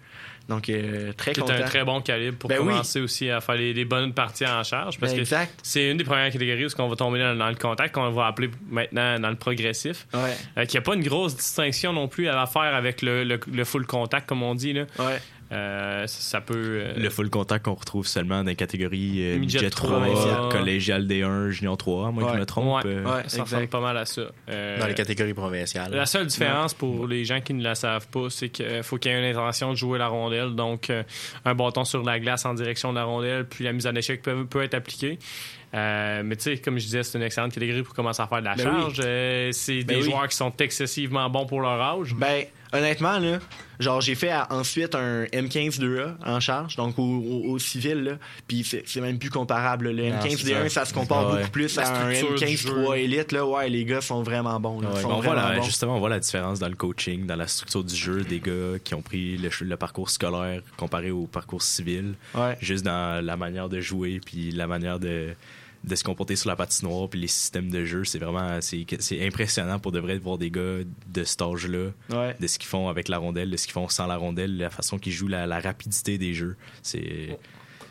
[0.49, 1.53] Donc, euh, très C'est content.
[1.53, 2.67] un très bon calibre pour Ben oui.
[2.69, 4.99] commencer aussi à faire les, les bonnes parties en charge.
[4.99, 5.61] Parce Ben, que exact.
[5.63, 8.27] c'est une des premières catégories où on va tomber dans, dans le contact, qu'on va
[8.27, 10.07] appeler maintenant dans le progressif.
[10.13, 10.37] Ouais.
[10.59, 13.39] Euh, qu'il n'y a pas une grosse distinction non plus à faire avec le, le-
[13.53, 14.73] le full contact, comme on dit.
[14.73, 14.83] Là.
[14.99, 15.21] Ouais.
[15.53, 16.55] Euh, ça, ça peut.
[16.57, 20.49] euh, Le full contact qu'on retrouve seulement dans les catégories euh, Midget midget 3, 3,
[20.49, 22.41] collégial D1, junior 3, moi je Ouais.
[22.41, 22.85] me trompe.
[22.85, 22.91] Ouais.
[22.91, 24.23] euh, Ouais, ça ressemble pas mal à ça.
[24.49, 25.93] Euh, Dans les catégories provinciales.
[25.93, 29.11] La seule différence pour les gens qui ne la savent pas, c'est qu'il faut qu'il
[29.11, 30.55] y ait une intention de jouer la rondelle.
[30.55, 31.03] Donc, euh,
[31.45, 34.23] un bâton sur la glace en direction de la rondelle, puis la mise en échec
[34.23, 35.19] peut, peut être appliquée.
[35.75, 38.41] Euh, mais tu sais, comme je disais, c'est une excellente catégorie pour commencer à faire
[38.41, 39.01] de la Ben charge.
[39.05, 40.11] Euh, c'est Ben des oui.
[40.11, 42.15] joueurs qui sont excessivement bons pour leur âge.
[42.15, 43.39] Ben, honnêtement, là,
[43.81, 48.03] genre, j'ai fait à- ensuite un M15 2A en charge, donc au, au- au civil,
[48.05, 48.13] là.
[48.49, 49.91] Puis c'est c'est même plus comparable.
[49.91, 49.93] là.
[49.93, 50.69] Le Non, M15 c'est D1, ça.
[50.81, 51.39] ça se compare Ouais.
[51.39, 52.83] beaucoup plus à un structure du M15 jeu.
[52.83, 53.47] 3 Elite, là.
[53.47, 54.89] Ouais, les gars sont vraiment bons, là.
[54.91, 55.03] Ils Ouais.
[55.03, 55.63] sont on voit vraiment la- bons.
[55.63, 58.79] justement, on voit la différence dans le coaching, dans la structure du jeu, des gars
[58.83, 62.57] qui ont pris le, le parcours scolaire comparé au parcours civil, Ouais.
[62.61, 65.35] juste dans la manière de jouer, puis la manière de,
[65.85, 68.05] de se comporter sur la patinoire, puis les systèmes de jeu.
[68.05, 70.79] C'est vraiment c'est c'est impressionnant pour de vrai de voir des gars
[71.09, 72.37] de cet âge-là, Ouais.
[72.39, 74.71] de ce qu'ils font avec la rondelle, de ce qu'ils font sans la rondelle, la
[74.71, 76.57] façon qu'ils jouent, la, la rapidité des jeux.
[76.83, 77.39] C'est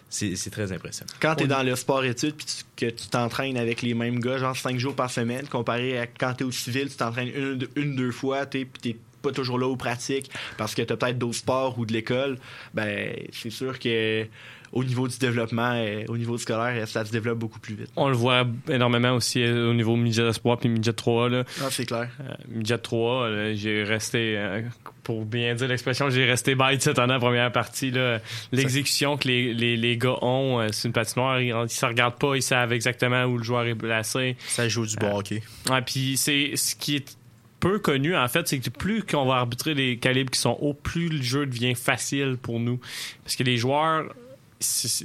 [0.09, 1.11] c'est c'est très impressionnant.
[1.21, 4.55] Quand t'es dans le sport-études puis tu- que tu t'entraînes avec les mêmes gars, genre
[4.55, 8.11] 5 jours par semaine, comparé à quand t'es au civil, tu t'entraînes une, une, deux
[8.11, 11.77] fois, t'es, puis t'es pas toujours là aux pratiques parce que t'as peut-être d'autres sports
[11.79, 12.39] ou de l'école,
[12.73, 14.25] ben c'est sûr que
[14.73, 17.89] au niveau du développement, euh, au niveau scolaire, ça se développe beaucoup plus vite.
[17.95, 21.29] On le voit énormément aussi euh, au niveau midget espoir puis midget 3.
[21.29, 21.43] Là.
[21.61, 22.09] Ah, c'est clair.
[22.21, 24.61] Euh, midget 3, là, j'ai resté, euh,
[25.03, 27.91] pour bien dire l'expression, j'ai resté bête cette année en première partie.
[27.91, 28.19] là.
[28.51, 32.17] L'exécution que les, les, les gars ont euh, sur une patinoire, ils, ils se regardent
[32.17, 34.37] pas, ils savent exactement où le joueur est placé.
[34.47, 35.43] Ça joue du bon hockey.
[35.69, 37.17] Ouais, puis c'est ce qui est
[37.59, 40.73] peu connu en fait, c'est que plus qu'on va arbitrer les calibres qui sont hauts,
[40.73, 42.79] plus le jeu devient facile pour nous
[43.23, 44.30] parce que les joueurs c'est-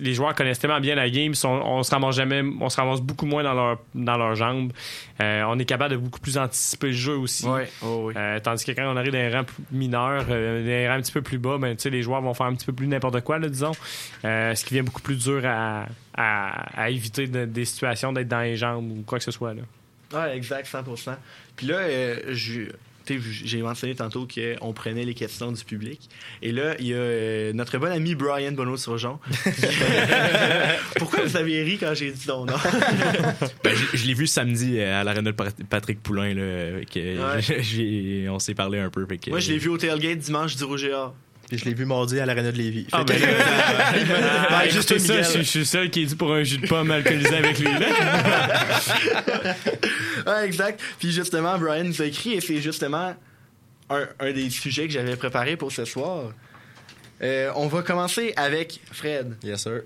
[0.01, 3.27] les joueurs connaissent tellement bien la game, on se ramasse jamais, on se ramasse beaucoup
[3.27, 4.73] moins dans leur dans leurs jambes.
[5.21, 7.47] Euh, on est capable de beaucoup plus anticiper le jeu aussi.
[7.47, 8.15] Ouais, oh, oui.
[8.17, 11.01] Euh, tandis que quand on arrive dans les rangs plus mineurs, euh, des rangs un
[11.03, 12.87] petit peu plus bas, ben, tu sais, les joueurs vont faire un petit peu plus
[12.87, 13.73] n'importe quoi, là, disons.
[14.25, 15.87] Euh, ce qui devient beaucoup plus dur à,
[16.17, 19.55] à, à éviter de- des situations d'être dans les jambes ou quoi que ce soit.
[19.55, 19.63] Là.
[20.15, 21.17] Ouais, exact, 100%.
[21.57, 22.71] Puis là, euh, je-
[23.45, 26.09] j'ai mentionné tantôt qu'on prenait les questions du public.
[26.43, 29.19] Et là, il y a euh, notre bon ami Brian Bonneau-Surgeon.
[30.99, 32.55] Pourquoi vous avez ri quand j'ai dit son nom?
[33.65, 36.83] Ben, je je l'ai vu samedi euh, à l'aréna de Pat- Patrick Poulain, là, euh,
[36.85, 36.99] que
[37.37, 37.63] Ouais.
[37.63, 39.07] j'ai- on s'est parlé un peu.
[39.07, 41.15] que- Moi, je l'ai vu au tailgate dimanche du Rouge et Or.
[41.49, 42.87] Puis je l'ai vu mardi à l'aréna de Lévis.
[42.93, 45.25] Ah, Fait ben que- là, Ben, juste ça, Miguel.
[45.33, 47.69] je, je suis seul qui est dû pour un jus de pomme alcoolisé avec lui.
[47.73, 47.87] Là.
[50.27, 50.81] Ouais, exact.
[50.99, 53.15] Puis justement, Brian nous a écrit et c'est justement
[53.91, 56.33] un, un des sujets que j'avais préparé pour ce soir.
[57.23, 59.37] Euh, on va commencer avec Fred.
[59.45, 59.83] Yes, sir.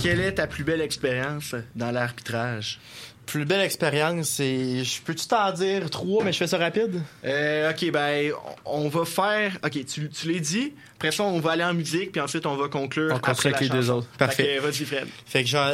[0.00, 2.78] Quelle est ta plus belle expérience dans l'arbitrage?
[3.26, 4.82] Plus belle expérience, c'est.
[4.84, 7.00] Je peux-tu t'en dire trois, mais je fais ça rapide?
[7.24, 8.32] Euh, ok, ben,
[8.64, 9.58] on on va faire.
[9.64, 10.72] Ok, tu, tu l'as dit.
[11.02, 13.10] Après ça, on va aller en musique, puis ensuite, on va conclure.
[13.10, 14.06] On la avec les deux autres.
[14.18, 14.44] Parfait.
[14.44, 15.08] Fait que, Vas-y, Fred.
[15.26, 15.72] Fait que genre,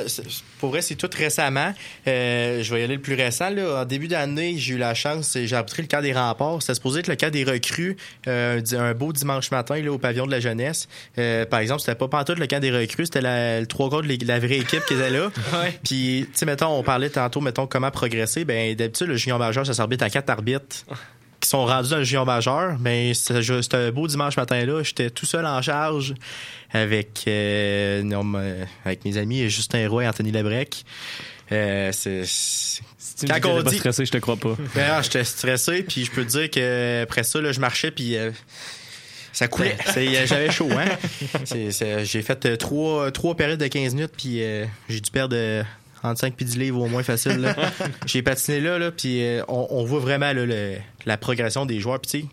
[0.59, 1.75] pour vrai, c'est tout récemment.
[2.07, 3.51] Euh, je vais y aller le plus récent.
[3.51, 3.83] Là.
[3.83, 6.63] En début d'année, j'ai eu la chance, j'ai arbitré le camp des remparts.
[6.63, 10.25] C'était supposé être le camp des recrues, euh, un beau dimanche matin là, au pavillon
[10.25, 10.89] de la jeunesse.
[11.19, 14.27] Euh, par exemple, c'était pas pantoute le camp des recrues, c'était le trois quarts de
[14.27, 15.31] la vraie équipe qui était là.
[15.85, 18.47] Puis, tu sais, mettons, on parlait tantôt, mettons, comment progresser.
[18.47, 20.87] Ben, d'habitude, le junior majeur, ça s'arbitre à quatre arbitres
[21.49, 22.77] qui sont rendus dans le junior majeur.
[22.79, 24.83] Mais c'était un beau dimanche matin-là.
[24.83, 26.15] J'étais tout seul en charge
[26.73, 28.35] avec, euh, non,
[28.85, 30.85] avec mes amis Justin Roy et Anthony Lebrec.
[31.51, 32.25] Euh, c'est,
[33.19, 34.55] tu pas stressé, je te crois pas.
[34.75, 38.15] Ben, j'étais stressé, puis je peux te dire que après ça, là, je marchais, puis
[38.17, 38.31] euh,
[39.33, 39.79] ça coulait.
[39.87, 40.85] C'est- J'avais chaud, hein?
[42.05, 45.65] J'ai fait euh, trois, trois périodes de 15 minutes, puis euh, j'ai dû perdre
[46.05, 47.39] euh, entre 5 puis 10 livres au moins facile.
[47.41, 47.55] là.
[48.07, 50.77] j'ai patiné là, là puis euh, on, on voit vraiment là, le-
[51.07, 52.01] la progression des joueurs.
[52.01, 52.27] Puis tu sais,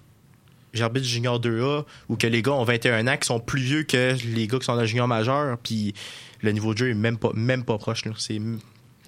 [0.74, 4.16] j'arbitre junior 2A, ou que les gars ont 21 ans, qui sont plus vieux que
[4.36, 5.94] les gars qui sont dans le junior majeur, puis
[6.42, 8.04] le niveau de jeu est même pas, même pas proche.
[8.18, 8.40] C'est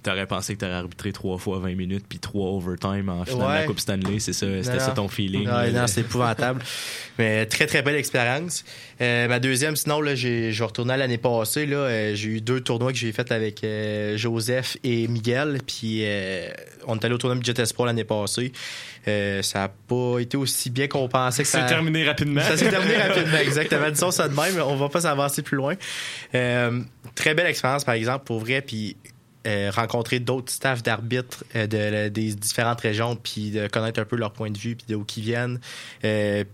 [0.08, 3.60] T'aurais pensé que t'aurais arbitré trois fois 20 minutes puis trois overtime en finale de
[3.60, 5.46] la Coupe Stanley, c'est ça, c'était ça ton feeling.
[5.46, 6.62] Non, c'est épouvantable.
[7.18, 8.64] Mais très, très belle expérience.
[9.02, 11.66] Euh, ma deuxième, sinon, là, j'ai, je vais retourner à l'année passée.
[11.66, 15.58] Là, euh, j'ai eu deux tournois que j'ai fait avec euh, Joseph et Miguel.
[15.66, 16.48] Puis euh,
[16.86, 18.52] on est allé au tournoi Midget Espoir l'année passée.
[19.08, 21.62] Euh, ça n'a pas été aussi bien qu'on pensait que ça...
[21.62, 22.40] C'est terminé rapidement.
[22.42, 23.90] Ça s'est terminé rapidement, exactement.
[23.90, 25.74] Disons ça de même, on va pas s'avancer plus loin.
[26.34, 26.80] Euh,
[27.14, 28.62] très belle expérience, par exemple, pour vrai.
[28.62, 28.96] Puis
[29.48, 34.16] euh, rencontrer d'autres staffs d'arbitres euh, de, des différentes régions, puis de connaître un peu
[34.16, 35.58] leur point de vue, puis d'où ils viennent.
[36.04, 36.44] Euh,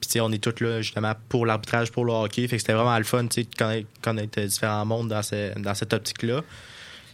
[0.00, 2.46] puis, on est tous là, justement, pour l'arbitrage, pour le hockey.
[2.46, 5.22] Fait que c'était vraiment le fun, de connaître, connaître différents mondes dans,
[5.56, 6.42] dans cette optique-là.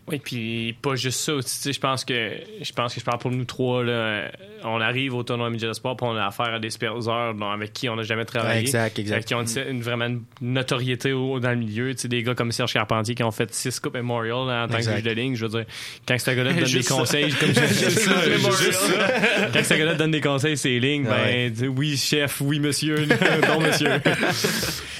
[0.09, 1.32] Oui, puis pas juste ça.
[1.36, 3.84] Tu sais, je pense que je pense que je parle pour nous trois.
[3.84, 4.24] Là,
[4.64, 7.88] on arrive au tournoi Midget Sport, puis on a affaire à des superviseurs avec qui
[7.88, 8.62] on n'a jamais travaillé.
[8.62, 9.24] Exact, exact.
[9.28, 11.94] Qui ont une, une- vraiment une notoriété au- dans le milieu.
[11.94, 14.68] Tu sais, des gars comme Serge Carpentier qui ont fait six Coupes Memorial là, en
[14.68, 15.36] tant que juge de ligne.
[15.36, 15.64] Je veux dire,
[16.07, 17.53] quand ce gars-là donne des conseils, comme.
[19.53, 21.50] Quand ce gars-là donne des conseils, c'est lignes, ben, Ouais.
[21.50, 22.96] dis oui, chef, oui, monsieur,
[23.48, 23.90] non, monsieur.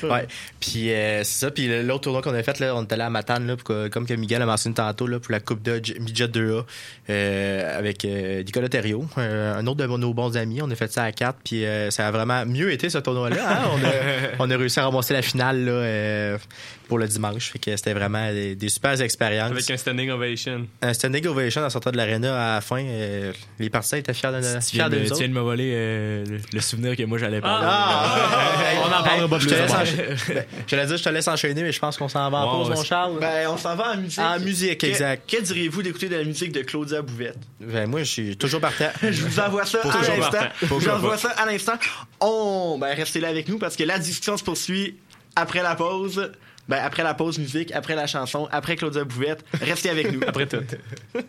[0.05, 0.27] Ouais.
[0.61, 1.51] Puis euh, c'est ça.
[1.51, 3.89] Puis l'autre tournoi qu'on a fait, là, on est allé à Matane, là, pour que-
[3.89, 6.65] comme que Miguel a mentionné tantôt, là, pour la Coupe Dodge Midget 2A,
[7.11, 10.61] euh, avec euh, Nicolas Thériault, euh, un autre de nos bons amis.
[10.63, 13.37] On a fait ça à quatre, puis euh, ça a vraiment mieux été ce tournoi-là.
[13.51, 13.63] hein?
[13.75, 13.91] On, a,
[14.47, 16.39] on a réussi à ramasser la finale là, euh,
[16.89, 17.51] pour le dimanche.
[17.53, 19.51] Fait que c'était vraiment des, des super expériences.
[19.53, 20.67] Avec un standing ovation.
[20.83, 22.83] Un standing ovation en sortant de l'aréna à la fin.
[22.85, 25.41] euh, les partisans étaient fiers de, fiers viens de de, nous tu viens de me
[25.41, 27.67] voler euh, le, le souvenir que moi j'allais parler.
[27.69, 28.17] Ah!
[28.85, 32.09] On en parlera pas Ben, J'allais dire, je te laisse enchaîner, mais je pense qu'on
[32.09, 33.19] s'en va en pause, mon Charles.
[33.21, 34.19] Ben, on s'en va en musique.
[34.19, 35.31] En musique, Que- exact.
[35.31, 37.39] Que diriez-vous d'écouter de la musique de Claudia Bouvette?
[37.61, 38.91] Ben, moi, je suis toujours partant.
[39.03, 40.39] Je vous envoie ça à l'instant.
[40.61, 41.75] Je vous envoie ça à l'instant.
[42.21, 44.97] On, ben, restez là avec nous parce que la discussion se poursuit
[45.37, 46.33] après la pause.
[46.69, 49.45] Ben, après la pause musique, après la chanson, après Claudia Bouvette.
[49.61, 50.21] Restez avec nous.
[50.27, 50.63] Après tout.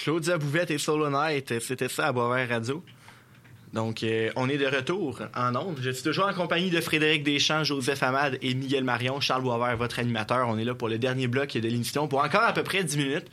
[0.00, 2.82] Claudia Bouvette et Solo Night, c'était ça à Boisvert Radio.
[3.74, 5.76] Donc, euh, on est de retour en ondes.
[5.82, 9.20] Je suis toujours en compagnie de Frédéric Deschamps, Joseph Hamad et Miguel Marion.
[9.20, 10.48] Charles Boisvert, votre animateur.
[10.48, 12.96] On est là pour le dernier bloc de l'émission pour encore à peu près 10
[12.96, 13.26] minutes.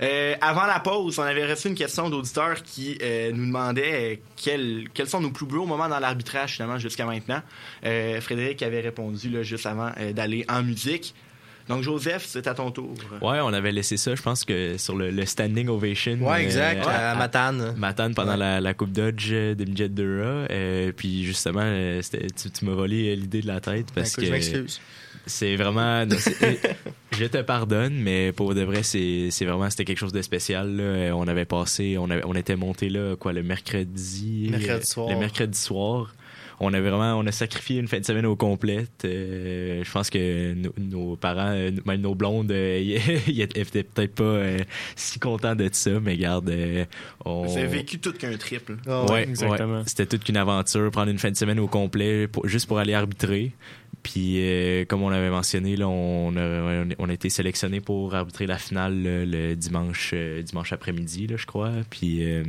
[0.00, 4.88] Euh, avant la pause, on avait reçu une question d'auditeur qui euh, nous demandait quels,
[4.94, 7.42] quels sont nos plus beaux moments dans l'arbitrage finalement jusqu'à maintenant.
[7.82, 11.16] Frédéric avait répondu juste avant d'aller en musique.
[11.68, 12.94] Donc, Joseph, c'est à ton tour.
[13.20, 16.14] Ouais, on avait laissé ça, je pense que sur le, le standing ovation.
[16.20, 17.74] Ouais, exact, à Matane.
[17.76, 18.36] Matane pendant Ouais.
[18.38, 20.46] la, la Coupe Dodge euh, de Midget Dura.
[20.50, 24.14] Euh, puis justement, euh, c'était- tu, tu m'as volé euh, l'idée de la tête parce
[24.16, 24.80] Ben, écoute, je que m'excuse.
[25.26, 26.06] c'est vraiment.
[26.06, 26.60] non, c'est-
[27.18, 30.76] je te pardonne, mais pour de vrai, c'est c'est vraiment c'était quelque chose de spécial.
[30.76, 30.82] là.
[30.84, 34.48] Euh, On avait passé, on, avait, on était monté là quoi le mercredi.
[34.50, 35.08] Mercredi euh, soir.
[35.10, 36.14] Le mercredi soir.
[36.60, 38.86] On avait vraiment, on a sacrifié une fin de semaine au complet.
[39.04, 42.80] Euh, je pense que nos, nos parents, euh, même nos blondes, euh,
[43.26, 44.58] ils étaient peut-être pas euh,
[44.94, 46.84] si contents de ça, mais garde, euh,
[47.24, 47.44] on.
[47.44, 48.76] Vous avez vécu tout qu'un triple.
[48.86, 49.82] Ouais, ouais.
[49.86, 52.94] C'était toute une aventure, prendre une fin de semaine au complet pour- juste pour aller
[52.94, 53.52] arbitrer.
[54.02, 58.46] Puis, euh, comme on l'avait mentionné, là, on, a, on a été sélectionné pour arbitrer
[58.46, 61.72] la finale là, le dimanche, euh, dimanche après-midi, là, je crois.
[61.90, 62.44] Puis, euh,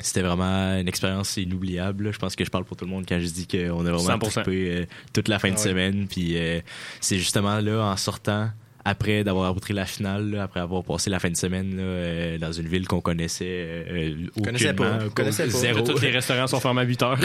[0.00, 2.12] c'était vraiment une expérience inoubliable.
[2.12, 4.18] Je pense que je parle pour tout le monde quand je dis qu'on a vraiment
[4.18, 4.30] 100%.
[4.42, 5.62] trippé euh, toute la fin de Ah ouais.
[5.68, 6.06] semaine.
[6.08, 6.60] Puis, euh,
[7.00, 8.50] c'est justement là, en sortant,
[8.84, 12.38] après d'avoir arbitré la finale, là, après avoir passé la fin de semaine là, euh,
[12.38, 14.84] dans une ville qu'on connaissait euh, Connaissait pas.
[14.96, 15.50] aucunement, Connaissait pas.
[15.58, 15.80] zéro.
[15.80, 17.18] Tous les restaurants sont fermés à 8 heures.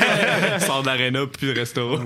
[0.60, 2.02] Sort d'aréna, plus de restaurant.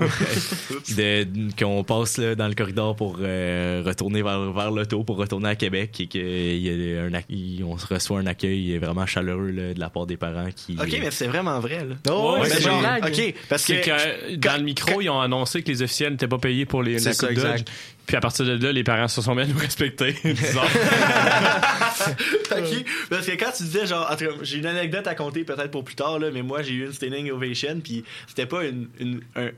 [0.97, 1.25] de,
[1.57, 5.55] qu'on passe là, dans le corridor pour euh, retourner vers, vers l'auto, pour retourner à
[5.55, 10.17] Québec et qu'on on se reçoit un accueil vraiment chaleureux là, de la part des
[10.17, 10.73] parents qui.
[10.79, 11.95] Ok, mais c'est vraiment vrai, là.
[12.09, 13.05] Oh, Ouais, mais c'est genre, blague.
[13.05, 16.37] ok, parce que- que dans le micro, ils ont annoncé que les officiels n'étaient pas
[16.39, 17.71] payés pour les, C'est la ça, exact.
[18.07, 20.15] Puis à partir de là, les parents se sont mis à nous respecter.
[23.09, 24.09] Parce que quand tu disais genre,
[24.41, 26.93] j'ai une anecdote à compter peut-être pour plus tard là, mais moi j'ai eu une
[26.93, 29.49] standing ovation puis c'était pas une, une un-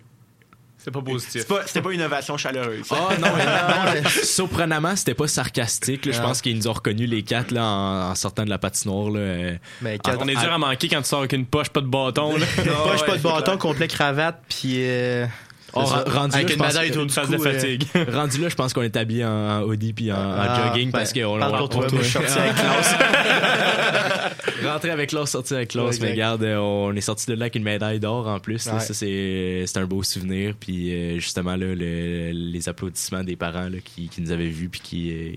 [0.78, 1.42] C'est pas positif.
[1.42, 2.88] c'est pas c'était pas une ovation chaleureuse.
[2.92, 6.06] Ah non, mais non, mais surprenamment, c'était pas sarcastique.
[6.06, 6.12] là.
[6.14, 6.24] Je Ah.
[6.24, 9.10] pense qu'ils nous ont reconnus les quatre là, en, en sortant de la patinoire.
[9.12, 11.82] Là, Mais Ah, On est dur à manquer quand tu sors avec une poche, pas
[11.82, 12.36] de bâton.
[12.38, 12.46] Là.
[12.58, 13.58] Poche, pas de bâton, clair.
[13.60, 14.76] complet cravate, puis.
[14.88, 15.26] euh,
[15.74, 17.32] Oh, rendu avec là, une je pense médaille que- autour Une du phase cou.
[17.36, 17.84] de euh, fatigue.
[18.14, 20.92] rendu là, je pense qu'on est habillé en, en hoodie puis en, en Ah, jogging
[20.92, 22.96] ben, parce qu'on parle pour toi, on- moi, je suis sorti avec classe.
[24.64, 27.56] Rentrer avec classe, sortir avec Ouais, mais regarde, euh, on est sorti de là avec
[27.56, 28.66] une médaille d'or en plus.
[28.66, 28.76] là.
[28.76, 28.80] Ouais.
[28.80, 30.54] ça, c'est c'est un beau souvenir.
[30.60, 34.70] Puis euh, justement, là, le- les applaudissements des parents là, qui, qui nous avaient vus
[34.70, 35.32] puis qui, euh,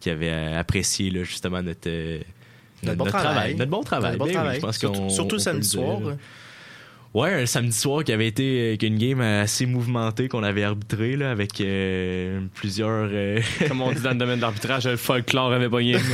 [0.00, 1.88] qui avaient apprécié là, justement notre,
[2.82, 3.54] Notre bon travail.
[3.54, 4.12] Notre bon travail.
[4.12, 4.56] Notre bon Ben oui, travail.
[4.56, 6.16] je pense Surtout- qu'on- surtout on peut samedi dire.
[7.18, 11.16] Ouais, un samedi soir qui avait été euh, qu'une game assez mouvementée qu'on avait arbitré
[11.16, 13.08] là, avec euh, plusieurs.
[13.12, 15.96] euh, Comme on dit dans le domaine de l'arbitrage, le folklore avait pogné.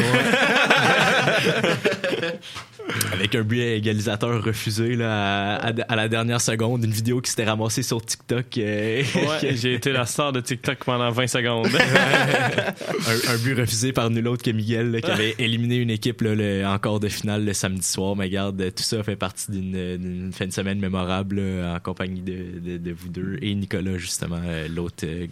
[3.12, 7.30] Avec un but égalisateur refusé là, à, à- à la dernière seconde, une vidéo qui
[7.30, 8.58] s'était ramassée sur TikTok.
[8.58, 11.68] euh, Ouais, j'ai été la star de TikTok pendant 20 secondes.
[11.74, 16.20] un, un but refusé par nul autre que Miguel là, qui avait éliminé une équipe
[16.20, 18.16] là, le- encore de finale le samedi soir.
[18.16, 22.58] Mais regarde, tout ça fait partie d'une fin de semaine mémorable là, en compagnie de,
[22.60, 25.26] de- de vous deux et Nicolas justement, euh, l'autre euh,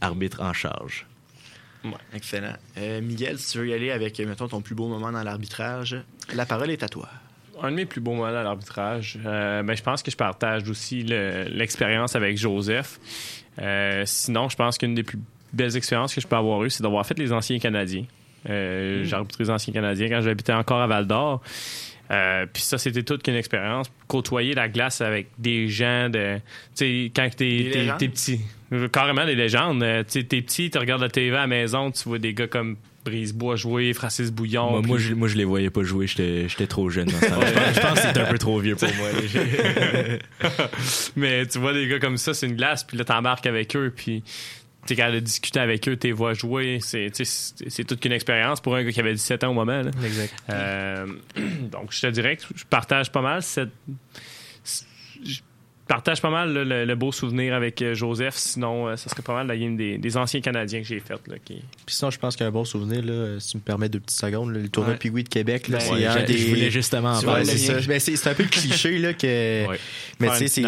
[0.00, 1.06] arbitre en charge.
[1.84, 2.54] Ouais, excellent.
[2.78, 5.22] Euh, Miguel, si tu veux y aller avec euh, mettons ton plus beau moment dans
[5.22, 5.96] l'arbitrage,
[6.34, 7.08] la parole est à toi.
[7.62, 10.68] Un de mes plus beaux moments à l'arbitrage, euh, ben, je pense que je partage
[10.68, 12.98] aussi le- l'expérience avec Joseph.
[13.60, 15.18] Euh, sinon, je pense qu'une des plus
[15.52, 18.04] belles expériences que je peux avoir eues, c'est d'avoir fait les anciens Canadiens.
[18.48, 21.42] Euh, J'ai arbitré les anciens Canadiens quand j'habitais encore à Val d'Or.
[22.10, 23.90] Euh, puis ça, c'était toute qu'une expérience.
[24.06, 26.36] Côtoyer la glace avec des gens de.
[26.36, 26.40] Tu
[27.06, 28.40] sais, quand t'es, t'es, t'es petit.
[28.92, 29.82] Carrément des légendes.
[29.82, 32.34] Euh, Tu sais, t'es petit, tu regardes la TV à la maison, tu vois des
[32.34, 34.80] gars comme Brisebois jouer, Francis Bouillon.
[34.82, 37.06] Moi, je, moi, je les voyais pas jouer, j'étais j'étais trop jeune.
[37.08, 37.46] dans ce temps-là.
[37.46, 39.08] Je pense- je pense que c'était un peu trop vieux pour moi.
[41.16, 43.92] Mais tu vois des gars comme ça, c'est une glace, puis là, t'embarques avec eux,
[43.94, 44.22] puis
[44.86, 46.78] t'es capable de discuter avec eux, t'es vois jouer.
[46.82, 49.82] C'est, c'est, toute qu'une expérience pour un gars qui avait 17 ans au moment.
[49.82, 49.90] Là.
[50.04, 50.34] Exact.
[50.50, 51.06] Euh,
[51.70, 53.70] donc, je te dirais que je partage pas mal cette.
[55.88, 58.34] Partage pas mal là, le, le beau souvenir avec euh, Joseph.
[58.36, 61.20] Sinon, euh, ça serait pas mal la game des, des anciens Canadiens que j'ai faite.
[61.26, 61.54] Là, qui...
[61.84, 64.52] Puis sinon, je pense qu'un bon souvenir, là, si tu me permets deux petites secondes,
[64.54, 65.22] là, le tournoi Ouais.
[65.22, 66.38] De Québec, là, Ben, c'est ouais, un je- des...
[66.38, 67.44] je voulais justement en Ouais, parler.
[67.44, 67.74] c'est ça.
[67.86, 69.66] Ben, c'est c'est un peu le cliché, là, que...
[70.20, 70.62] Mais Faire tu sais.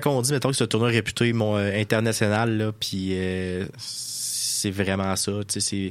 [0.00, 3.66] Quand on dit, mettons, que c'est un tournoi réputé mon, euh, international, là, puis euh,
[3.76, 5.88] c'est vraiment ça, tu sais, c'est...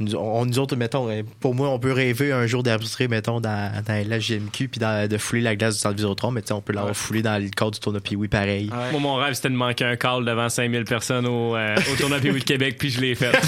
[0.00, 3.40] Nous, on, nous autres, mettons, euh, pour moi, on peut rêver un jour d'arbitrer, mettons,
[3.40, 6.48] dans, dans la GMQ, puis dans- de fouler la glace du centre Vidéotron, mais tu
[6.48, 8.70] sais, on peut l'avoir foulé dans le cadre du tournoi Pee-Wee pareil.
[8.92, 12.18] Moi, mon rêve, c'était de manquer un call devant 5000 personnes au, euh, au tournoi
[12.18, 13.30] Pee-Wee de Québec, puis je l'ai fait.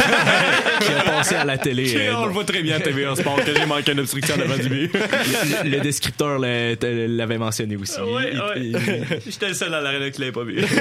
[0.82, 1.94] Qui a passé à la télé.
[1.96, 4.56] Euh, on le voit très bien à TVA Sport que j'ai manqué une obstruction devant
[4.56, 4.90] du but.
[4.92, 8.00] le, le descripteur l'a- te- l'avait mentionné aussi.
[8.00, 8.80] Ouais, Il- ouais.
[8.80, 10.62] il- J'étais le seul dans l'arène qui l'avait pas vu.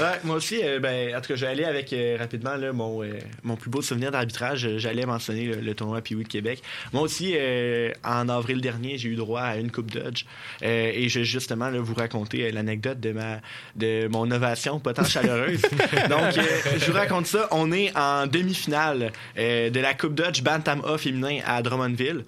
[0.00, 3.10] Ouais, moi aussi, euh, ben, en tout cas, j'allais avec euh, rapidement là, mon, euh,
[3.42, 4.64] mon plus beau souvenir d'arbitrage.
[4.66, 6.62] euh, J'allais mentionner le, le tournoi Pee-Wee de Québec.
[6.92, 10.24] Moi aussi, euh, en avril dernier, j'ai eu droit à une Coupe Dodge.
[10.62, 13.40] Euh, et je vais justement là, vous raconter l'anecdote de, ma,
[13.76, 15.62] de mon ovation pas tant chaleureuse.
[16.10, 16.34] Donc,
[16.78, 17.48] je vous raconte ça.
[17.50, 22.24] On est en demi-finale de la Coupe Dodge Bantam A féminin à Drummondville.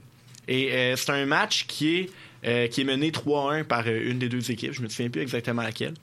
[0.48, 2.10] Et c'est un match qui est,
[2.46, 4.72] euh, qui est mené 3-1 par euh, une des deux équipes.
[4.72, 5.94] Je me souviens plus exactement laquelle.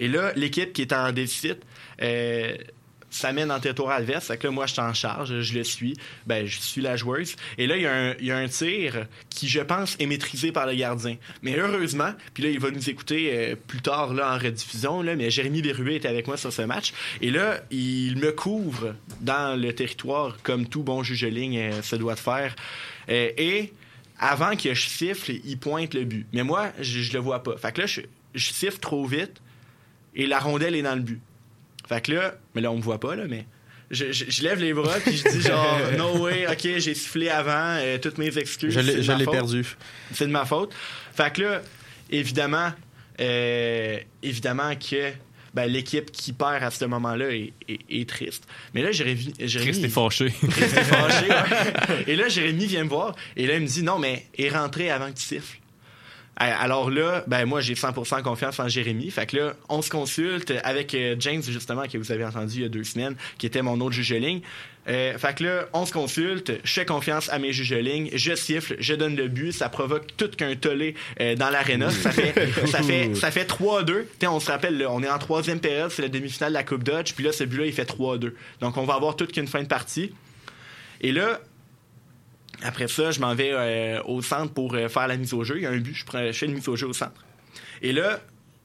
[0.00, 1.58] Et là, l'équipe qui est en déficit
[2.02, 2.54] euh,
[3.12, 4.26] s'amène en territoire adverse.
[4.26, 5.96] Fait que là, moi, je suis en charge, je le suis.
[6.26, 7.36] Ben, je suis la joueuse.
[7.58, 7.82] Et là, il
[8.26, 11.16] y, a un- tir qui, je pense, est maîtrisé par le gardien.
[11.42, 15.14] Mais heureusement, puis là, il va nous écouter euh, plus tard là, en rediffusion, là,
[15.14, 16.92] mais Jérémy Berruet était avec moi sur ce match.
[17.20, 21.82] Et là, il me couvre dans le territoire comme tout bon juge de ligne euh,
[21.82, 22.54] se doit de faire.
[23.08, 23.72] Euh, et
[24.18, 26.26] avant que je siffle, il pointe le but.
[26.32, 27.56] Mais moi, je, le vois pas.
[27.56, 28.02] Fait que là, je
[28.34, 29.40] siffle trop vite
[30.14, 31.20] et la rondelle est dans le but.
[31.92, 33.46] Fait que là, mais là, on me voit pas, là, mais
[33.90, 37.28] je, je- je lève les bras puis je dis genre, no way, ok, j'ai sifflé
[37.28, 38.72] avant, euh, toutes mes excuses.
[38.72, 39.34] Je l'ai- c'est de je ma l'ai faute.
[39.34, 39.66] perdu.
[40.14, 40.72] C'est de ma faute.
[41.14, 41.62] Fait que là,
[42.10, 42.70] évidemment,
[43.20, 45.10] euh, évidemment que
[45.54, 48.44] ben, l'équipe qui perd à ce moment-là est, est- est triste.
[48.72, 49.34] Mais là, Jérémy.
[49.38, 50.30] Jérémy Triste et fâché.
[50.50, 52.04] Triste et fâché, ouais.
[52.06, 54.90] Et là, Jérémy vient me voir et là, il me dit non, mais est rentré
[54.90, 55.58] avant que tu siffles.
[56.36, 59.10] Alors là, ben moi j'ai 100% confiance en Jérémy.
[59.10, 62.62] Fait que là, on se consulte avec euh, James justement que vous avez entendu il
[62.62, 64.40] y a deux semaines, qui était mon autre juge ligne.
[64.88, 68.10] Euh, fait que là, on se consulte, je fais confiance à mes juges de ligne,
[68.14, 71.90] je siffle, je donne le but, ça provoque tout qu'un tollé euh, dans l'aréna.
[71.90, 72.34] Ça fait,
[72.66, 74.06] ça fait, ça fait 3-2.
[74.18, 76.64] T'sais, on se rappelle, là, on est en troisième période, c'est la demi-finale de la
[76.64, 78.32] Coupe Dodge, puis là, ce but-là, il fait 3-2.
[78.60, 80.12] Donc, on va avoir toute qu'une fin de partie.
[81.00, 81.40] Et là,
[82.64, 85.56] après ça, je m'en vais euh, au centre pour euh, faire la mise au jeu.
[85.56, 87.24] Il y a un but, je, prends- je fais une mise au jeu au centre.
[87.82, 88.20] Et là,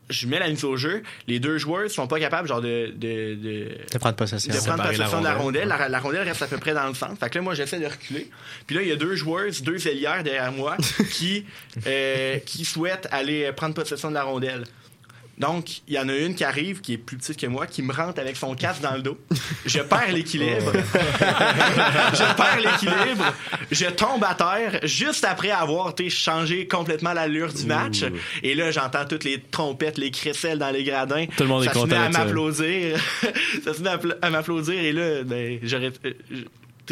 [0.10, 1.04] je mets la mise au jeu.
[1.28, 4.54] Les deux joueurs sont pas capables genre de, de, de, De prendre possession.
[4.54, 5.64] de prendre possession de la rondelle.
[5.64, 5.68] rondelle.
[5.68, 7.18] La, la rondelle reste à peu près dans le centre.
[7.20, 8.30] Fait que là, moi, j'essaie de reculer.
[8.66, 10.78] Puis là, il y a deux joueurs, deux ailières derrière moi
[11.12, 11.46] qui,
[11.88, 14.64] euh, qui souhaitent aller prendre possession de la rondelle.
[15.38, 17.84] Donc, il y en a une qui arrive, qui est plus petite que moi, qui
[17.84, 19.20] me rentre avec son casque dans le dos.
[19.68, 20.72] Je perds l'équilibre.
[20.74, 23.34] je perds l'équilibre.
[23.72, 28.04] Je tombe à terre juste après avoir été changé complètement l'allure du match.
[28.42, 31.26] Et là, j'entends toutes les trompettes, les crécelles dans les gradins.
[31.38, 32.26] Tout le monde est ça content se met à ça.
[32.26, 33.00] m'applaudir.
[33.64, 34.74] ça se met à, pla- à m'applaudir.
[34.80, 35.92] Et là, ben, j'aurais.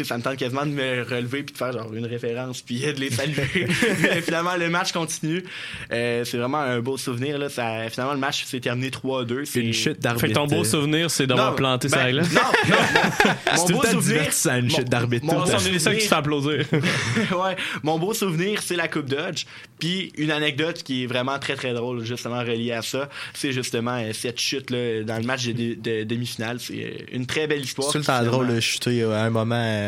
[0.04, 2.92] Ça me tente quasiment de me relever puis de faire genre une référence puis de
[3.00, 3.44] les saluer.
[4.02, 5.44] Mais finalement, le match continue.
[5.92, 7.38] Euh, c'est vraiment un beau souvenir.
[7.38, 7.48] Là.
[7.48, 9.44] Ça, finalement, le match s'est terminé 3-2.
[9.44, 10.20] C'est Une chute d'arbitre.
[10.26, 12.32] Fait que ton beau souvenir, c'est d'avoir Non, planté ben, sa glace.
[12.32, 12.76] Non, non,
[13.56, 14.00] mon, C'est beau souvenir.
[14.02, 15.58] divertissant, une chute d'arbitre, mon- mon temps.
[15.58, 16.64] souvenir- On est les seuls qui se fait applaudir.
[16.72, 19.44] ouais, mon beau souvenir, c'est la Coupe Dodge.
[19.78, 23.96] Puis une anecdote qui est vraiment très très drôle, justement reliée à ça, c'est justement
[23.98, 26.58] euh, cette chute là dans le match de, de- de demi-finale.
[26.60, 27.88] C'est euh, une très belle histoire.
[27.88, 29.85] C'est tout le temps drôle de chuter à un moment.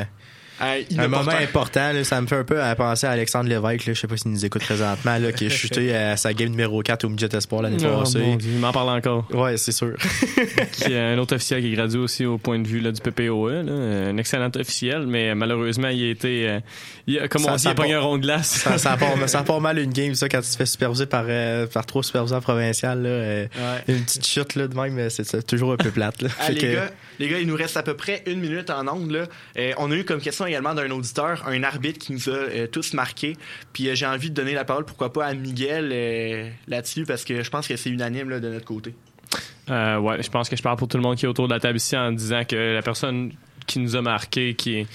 [0.61, 3.49] Euh, euh, un moment important, là, ça me fait un peu à penser à Alexandre
[3.49, 6.33] Lévesque, là, je sais pas s'il nous écoute présentement, là, qui a chuté à sa
[6.35, 8.21] game numéro 4 au Midget Espoir l'année Oh, passée.
[8.41, 9.27] il m'en parle encore.
[9.33, 9.95] Ouais, c'est sûr.
[10.73, 13.01] qui est un autre officiel qui est gradué aussi au point de vue là, du
[13.01, 13.51] PPOE.
[13.63, 13.73] là.
[13.73, 16.49] Un excellent officiel, mais malheureusement, il a été.
[16.49, 16.61] euh,
[17.07, 18.49] il a- comme Ça- on dit, il a un rond de glace.
[18.49, 21.25] ça, ça, part, ça part mal une game, ça, quand tu te fais superviser par,
[21.29, 22.89] euh, par trois superviseurs provinciaux.
[22.89, 23.47] Là, euh,
[23.89, 26.23] Une petite chute là, de même, c'est c'est toujours un peu plate.
[26.23, 26.29] Là.
[26.41, 28.71] Ah, Fait les, que- gars, les gars, il nous reste à peu près une minute
[28.71, 29.19] en ongle.
[29.19, 29.25] Là.
[29.59, 32.67] Euh, on a eu comme question également d'un auditeur, un arbitre qui nous a euh,
[32.67, 33.37] tous marqués.
[33.73, 37.25] Puis euh, j'ai envie de donner la parole, pourquoi pas, à Miguel euh, là-dessus, parce
[37.25, 38.95] que je pense que c'est unanime de notre côté.
[39.69, 41.61] Ouais, je pense que je parle pour tout le monde qui est autour de la
[41.61, 43.33] table ici en disant que la personne
[43.67, 44.87] qui nous a marqué, qui est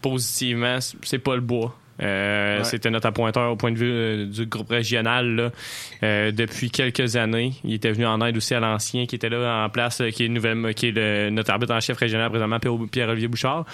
[0.00, 1.76] positivement, c'est pas le bois.
[2.02, 2.64] Euh, Ouais.
[2.64, 5.50] C'était notre appointeur au point de vue euh, du groupe régional là,
[6.02, 7.52] euh, depuis quelques années.
[7.64, 10.24] Il était venu en aide aussi à l'ancien qui était là en place, euh, qui
[10.24, 13.64] est, nouvelle, qui est le- notre arbitre en chef régional présentement, Pierre- Pierre-Olivier Bouchard.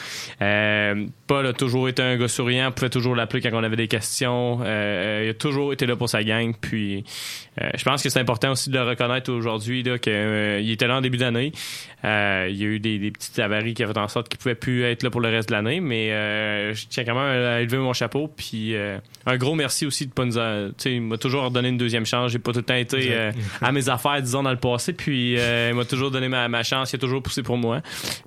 [0.42, 3.88] Euh, Paul a toujours été un gars souriant, pouvait toujours l'appeler quand on avait des
[3.88, 4.60] questions.
[4.62, 6.54] Euh, il a toujours été là pour sa gang.
[6.60, 7.04] Puis
[7.60, 10.70] euh, je pense que c'est important aussi de le reconnaître aujourd'hui là, que, euh, il
[10.70, 11.52] était là en début d'année.
[12.04, 14.38] Euh, il y a eu des, des petites avaries qui avaient fait en sorte qu'il
[14.38, 17.44] pouvait plus être là pour le reste de l'année, mais euh, je tiens quand même
[17.44, 18.17] à élever mon chapeau.
[18.26, 20.32] Puis euh, un gros merci aussi de pas nous.
[20.32, 20.38] tu
[20.78, 22.32] sais, il m'a toujours donné une deuxième chance.
[22.32, 24.92] J'ai pas tout le temps été euh, à mes affaires, disons, dans le passé.
[24.92, 26.92] Puis euh, il m'a toujours donné ma, ma chance.
[26.92, 27.82] Il a toujours poussé pour moi.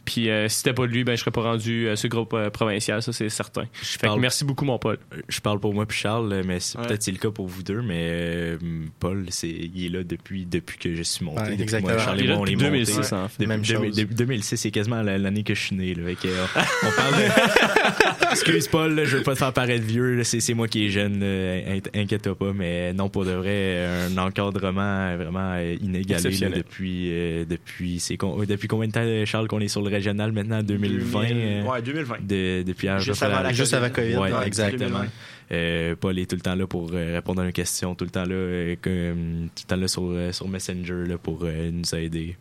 [0.06, 2.34] Puis euh, si c'était pas de lui, ben je serais pas rendu à ce groupe
[2.34, 3.02] euh, provincial.
[3.02, 3.66] Ça c'est certain.
[3.74, 4.98] Fait que merci beaucoup mon Paul.
[5.28, 6.88] Je parle pour moi puis Charles, mais c'est- Ouais.
[6.88, 8.58] peut-être c'est le cas pour vous deux, mais euh,
[9.00, 11.42] Paul, c'est, il est là depuis, depuis que je suis monté.
[11.42, 11.94] Ouais, Depuis exactement.
[11.94, 12.70] Moi, Charles Il est là depuis montés.
[12.70, 13.34] 2006, en fait.
[13.40, 13.96] Depuis Même 2000 chose.
[13.98, 15.94] depuis 2006, c'est quasiment la- l'année que je suis né.
[15.96, 16.46] Là, Fait que, euh,
[16.84, 18.32] on parle de...
[18.32, 21.20] Excuse Paul, là, je veux pas te faire paraître vieux, c'est, moi qui est jeune,
[21.20, 26.50] là, in- inquiète-toi pas, mais non, pour de vrai, un encadrement vraiment euh, inégalé là,
[26.50, 30.62] depuis, euh, depuis, con- depuis combien de temps, Charles, qu'on est sur le régional maintenant,
[30.64, 31.22] 2020?
[31.22, 32.16] 2000, euh, ouais, 2020.
[32.28, 33.84] de- depuis à Juste avant la Juste COVID.
[33.86, 34.80] avant COVID, Ouais, ouais, exactement.
[35.00, 35.08] 2020.
[35.54, 38.12] Euh, Paul est tout le temps là pour euh, répondre à nos questions, tout le
[38.12, 39.14] temps là, euh, euh,
[39.54, 42.38] tout le temps là sur, euh, sur Messenger là, pour euh, nous aider.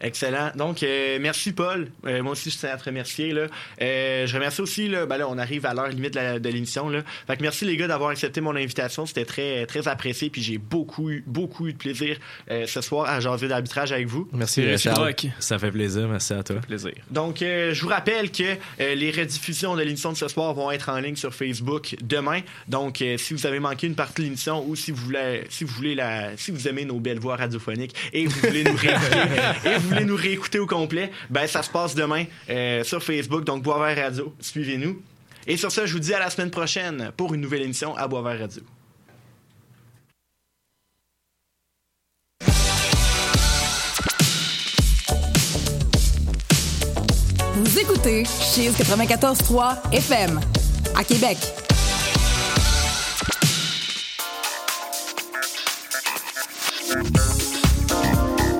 [0.00, 0.50] Excellent.
[0.54, 1.88] Donc, euh, merci Paul.
[2.06, 3.32] Euh, moi aussi, je tiens à te remercier.
[3.32, 3.46] Là.
[3.82, 6.88] Euh, je remercie aussi, là, ben là, on arrive à l'heure limite de, l'émission.
[6.88, 7.02] Là.
[7.26, 9.04] Fait que merci les gars d'avoir accepté mon invitation.
[9.06, 10.30] C'était très, très apprécié.
[10.30, 12.16] Puis j'ai beaucoup, eu- beaucoup eu de plaisir
[12.50, 14.28] euh, ce soir à jaser d'arbitrage avec vous.
[14.32, 14.70] Merci, euh.
[14.70, 15.26] Réciproque.
[15.38, 16.56] Ça fait plaisir, merci à toi.
[16.56, 16.92] Plaisir.
[17.10, 18.42] Donc, euh, je vous rappelle que
[18.80, 22.40] euh, les rediffusions de l'émission de ce soir vont être en ligne sur Facebook demain.
[22.68, 25.64] Donc, euh, si vous avez manqué une partie de l'émission ou si vous voulez, si
[25.64, 29.18] vous voulez la, si vous aimez nos belles voix radiophoniques et vous voulez nous réécouter,
[29.66, 33.44] et vous voulez nous réécouter au complet, ben ça se passe demain euh, sur Facebook.
[33.44, 35.02] Donc, Boisvert Radio, suivez-nous.
[35.46, 38.06] Et sur ça, je vous dis à la semaine prochaine pour une nouvelle émission à
[38.08, 38.62] Boisvert Radio.
[47.54, 50.40] Vous écoutez Cheese 94.3 FM
[50.96, 51.69] à Québec.